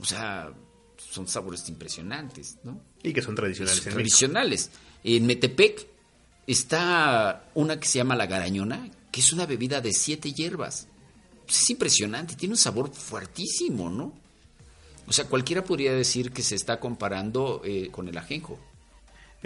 o 0.00 0.04
sea, 0.06 0.50
son 0.96 1.28
sabores 1.28 1.68
impresionantes, 1.68 2.56
¿no? 2.64 2.80
Y 3.02 3.12
que 3.12 3.20
son 3.20 3.34
tradicionales. 3.34 3.86
en 3.86 3.92
tradicionales. 3.92 4.70
En 5.04 5.26
Metepec 5.26 5.86
está 6.46 7.50
una 7.54 7.78
que 7.78 7.86
se 7.86 7.98
llama 7.98 8.16
la 8.16 8.24
garañona, 8.24 8.90
que 9.12 9.20
es 9.20 9.30
una 9.30 9.44
bebida 9.44 9.82
de 9.82 9.92
siete 9.92 10.32
hierbas. 10.32 10.88
Es 11.46 11.68
impresionante, 11.68 12.34
tiene 12.34 12.54
un 12.54 12.58
sabor 12.58 12.94
fuertísimo, 12.94 13.90
¿no? 13.90 14.14
O 15.06 15.12
sea, 15.12 15.26
cualquiera 15.26 15.62
podría 15.62 15.92
decir 15.92 16.32
que 16.32 16.42
se 16.42 16.54
está 16.54 16.80
comparando 16.80 17.60
eh, 17.62 17.90
con 17.92 18.08
el 18.08 18.16
ajenjo 18.16 18.58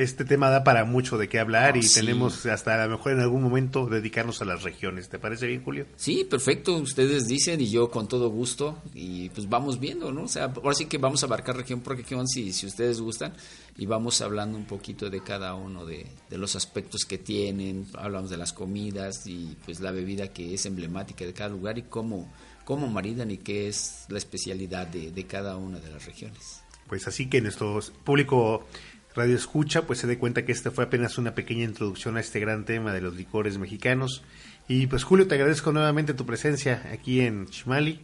este 0.03 0.25
tema 0.25 0.49
da 0.51 0.65
para 0.65 0.85
mucho 0.85 1.19
de 1.19 1.29
qué 1.29 1.39
hablar 1.39 1.77
y 1.77 1.81
Ah, 1.81 1.83
sí. 1.83 2.01
tenemos 2.01 2.47
hasta 2.47 2.83
a 2.83 2.87
lo 2.87 2.97
mejor 2.97 3.13
en 3.13 3.21
algún 3.21 3.43
momento 3.43 3.87
dedicarnos 3.87 4.41
a 4.41 4.45
las 4.45 4.63
regiones. 4.63 5.09
¿Te 5.09 5.19
parece 5.19 5.47
bien, 5.47 5.63
Julio? 5.63 5.87
Sí, 5.97 6.25
perfecto, 6.25 6.77
ustedes 6.77 7.27
dicen 7.27 7.61
y 7.61 7.71
yo 7.71 7.91
con 7.91 8.09
todo 8.09 8.31
gusto 8.31 8.79
y 8.95 9.29
pues 9.31 9.49
vamos 9.49 9.79
viendo, 9.79 10.11
¿no? 10.13 10.23
O 10.23 10.29
sea, 10.29 10.45
ahora 10.57 10.75
sí 10.75 10.87
que 10.87 10.99
vamos 10.99 11.23
a 11.23 11.27
abarcar 11.27 11.57
región 11.57 11.81
por 11.81 11.97
región 11.97 12.27
si, 12.27 12.53
si 12.53 12.67
ustedes 12.67 13.01
gustan 13.01 13.35
y 13.77 13.87
vamos 13.87 14.21
hablando 14.21 14.57
un 14.57 14.65
poquito 14.67 15.11
de 15.11 15.23
cada 15.23 15.55
uno 15.55 15.85
de, 15.85 16.07
de 16.31 16.39
los 16.39 16.57
aspectos 16.57 17.05
que 17.05 17.19
tienen, 17.19 17.87
hablamos 17.95 18.31
de 18.31 18.37
las 18.37 18.53
comidas 18.53 19.27
y 19.27 19.57
pues 19.65 19.81
la 19.81 19.91
bebida 19.91 20.29
que 20.29 20.55
es 20.55 20.65
emblemática 20.67 21.25
de 21.25 21.33
cada 21.35 21.51
lugar 21.51 21.77
y 21.79 21.83
cómo, 21.83 22.33
cómo 22.65 22.89
maridan 22.89 23.31
y 23.31 23.37
qué 23.39 23.69
es 23.69 24.07
la 24.09 24.19
especialidad 24.19 24.87
de, 24.87 25.11
de 25.11 25.27
cada 25.27 25.57
una 25.57 25.79
de 25.79 25.91
las 25.91 26.07
regiones. 26.07 26.63
Pues 26.89 27.07
así 27.07 27.29
que 27.29 27.41
nuestro 27.41 27.79
público 28.03 28.67
radio 29.15 29.35
escucha, 29.35 29.87
pues 29.87 29.99
se 29.99 30.07
dé 30.07 30.19
cuenta 30.19 30.45
que 30.45 30.53
esta 30.53 30.71
fue 30.71 30.85
apenas 30.85 31.19
una 31.19 31.35
pequeña 31.35 31.65
introducción 31.65 32.17
a 32.17 32.21
este 32.21 32.41
gran 32.41 32.65
tema 32.65 32.93
de 32.93 33.01
los 33.01 33.15
licores 33.17 33.59
mexicanos. 33.59 34.23
Y 34.69 34.87
pues 34.87 35.03
Julio, 35.03 35.27
te 35.27 35.35
agradezco 35.35 35.73
nuevamente 35.73 36.15
tu 36.15 36.25
presencia 36.25 36.89
aquí 36.93 37.21
en 37.21 37.47
Chimali. 37.49 38.01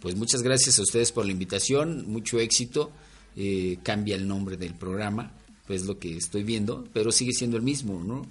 Pues 0.00 0.16
muchas 0.16 0.42
gracias 0.42 0.78
a 0.78 0.82
ustedes 0.82 1.12
por 1.12 1.26
la 1.26 1.32
invitación, 1.32 2.10
mucho 2.10 2.38
éxito. 2.38 2.92
Eh, 3.36 3.78
cambia 3.82 4.16
el 4.16 4.26
nombre 4.26 4.56
del 4.56 4.74
programa, 4.74 5.32
pues 5.66 5.84
lo 5.84 5.98
que 5.98 6.16
estoy 6.16 6.42
viendo, 6.42 6.88
pero 6.92 7.12
sigue 7.12 7.32
siendo 7.32 7.56
el 7.56 7.62
mismo, 7.62 8.02
¿no? 8.02 8.26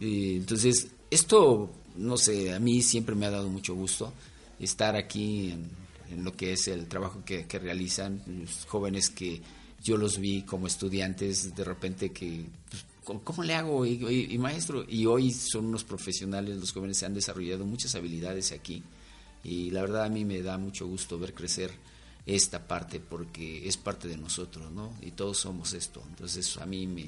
Eh, 0.00 0.36
entonces, 0.36 0.88
esto, 1.10 1.70
no 1.96 2.16
sé, 2.16 2.52
a 2.52 2.58
mí 2.58 2.82
siempre 2.82 3.14
me 3.14 3.26
ha 3.26 3.30
dado 3.30 3.48
mucho 3.48 3.74
gusto 3.74 4.12
estar 4.58 4.96
aquí 4.96 5.50
en, 5.50 5.68
en 6.10 6.24
lo 6.24 6.32
que 6.34 6.54
es 6.54 6.66
el 6.68 6.86
trabajo 6.86 7.22
que, 7.24 7.46
que 7.46 7.58
realizan 7.58 8.22
los 8.26 8.64
jóvenes 8.64 9.10
que 9.10 9.40
yo 9.82 9.96
los 9.96 10.18
vi 10.18 10.42
como 10.42 10.66
estudiantes 10.66 11.54
de 11.54 11.64
repente 11.64 12.10
que 12.12 12.44
pues, 12.70 12.84
¿cómo- 13.04 13.22
¿cómo 13.22 13.42
le 13.42 13.54
hago? 13.54 13.86
Y, 13.86 13.92
y- 14.08 14.34
y 14.34 14.38
maestro, 14.38 14.84
y 14.88 15.06
hoy 15.06 15.32
son 15.32 15.66
unos 15.66 15.84
profesionales, 15.84 16.56
los 16.58 16.72
jóvenes 16.72 16.98
se 16.98 17.06
han 17.06 17.14
desarrollado 17.14 17.64
muchas 17.64 17.94
habilidades 17.94 18.52
aquí 18.52 18.82
y 19.44 19.70
la 19.70 19.80
verdad 19.82 20.04
a 20.04 20.08
mí 20.08 20.24
me 20.24 20.42
da 20.42 20.58
mucho 20.58 20.86
gusto 20.86 21.18
ver 21.18 21.32
crecer 21.34 21.70
esta 22.26 22.66
parte 22.66 23.00
porque 23.00 23.66
es 23.66 23.76
parte 23.76 24.08
de 24.08 24.16
nosotros, 24.18 24.70
¿no? 24.72 24.92
Y 25.00 25.12
todos 25.12 25.38
somos 25.38 25.72
esto, 25.72 26.02
entonces 26.10 26.56
a 26.58 26.66
mí 26.66 26.86
me, 26.86 27.06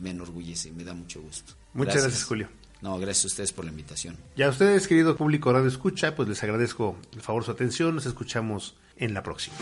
me 0.00 0.10
enorgullece, 0.10 0.70
me 0.72 0.84
da 0.84 0.92
mucho 0.94 1.22
gusto. 1.22 1.54
Muchas 1.72 2.02
gracias, 2.02 2.24
Julio. 2.24 2.48
No, 2.82 2.96
gracias 2.98 3.24
a 3.24 3.28
ustedes 3.28 3.52
por 3.52 3.64
la 3.64 3.70
invitación. 3.72 4.16
Y 4.36 4.42
a 4.42 4.48
ustedes, 4.50 4.86
querido 4.86 5.16
público 5.16 5.52
radio 5.52 5.66
escucha, 5.68 6.14
pues 6.14 6.28
les 6.28 6.42
agradezco 6.44 6.96
el 7.12 7.20
favor 7.22 7.44
su 7.44 7.50
atención. 7.50 7.94
Nos 7.96 8.06
escuchamos 8.06 8.76
en 8.96 9.14
la 9.14 9.22
próxima. 9.24 9.56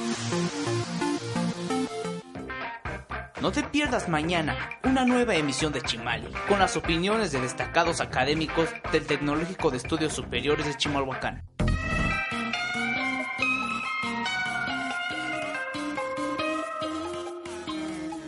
No 3.46 3.52
te 3.52 3.62
pierdas 3.62 4.09
mañana 4.09 4.56
una 4.82 5.04
nueva 5.04 5.37
emisión 5.37 5.72
de 5.72 5.80
Chimali, 5.80 6.26
con 6.48 6.59
las 6.59 6.76
opiniones 6.76 7.30
de 7.30 7.40
destacados 7.40 8.00
académicos 8.00 8.68
del 8.90 9.06
Tecnológico 9.06 9.70
de 9.70 9.76
Estudios 9.76 10.14
Superiores 10.14 10.66
de 10.66 10.74
Chimalhuacán. 10.76 11.44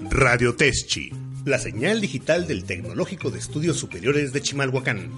Radio 0.08 0.54
Teschi, 0.54 1.10
la 1.44 1.58
señal 1.58 2.00
digital 2.00 2.46
del 2.46 2.62
Tecnológico 2.62 3.32
de 3.32 3.40
Estudios 3.40 3.76
Superiores 3.76 4.32
de 4.32 4.40
Chimalhuacán. 4.40 5.10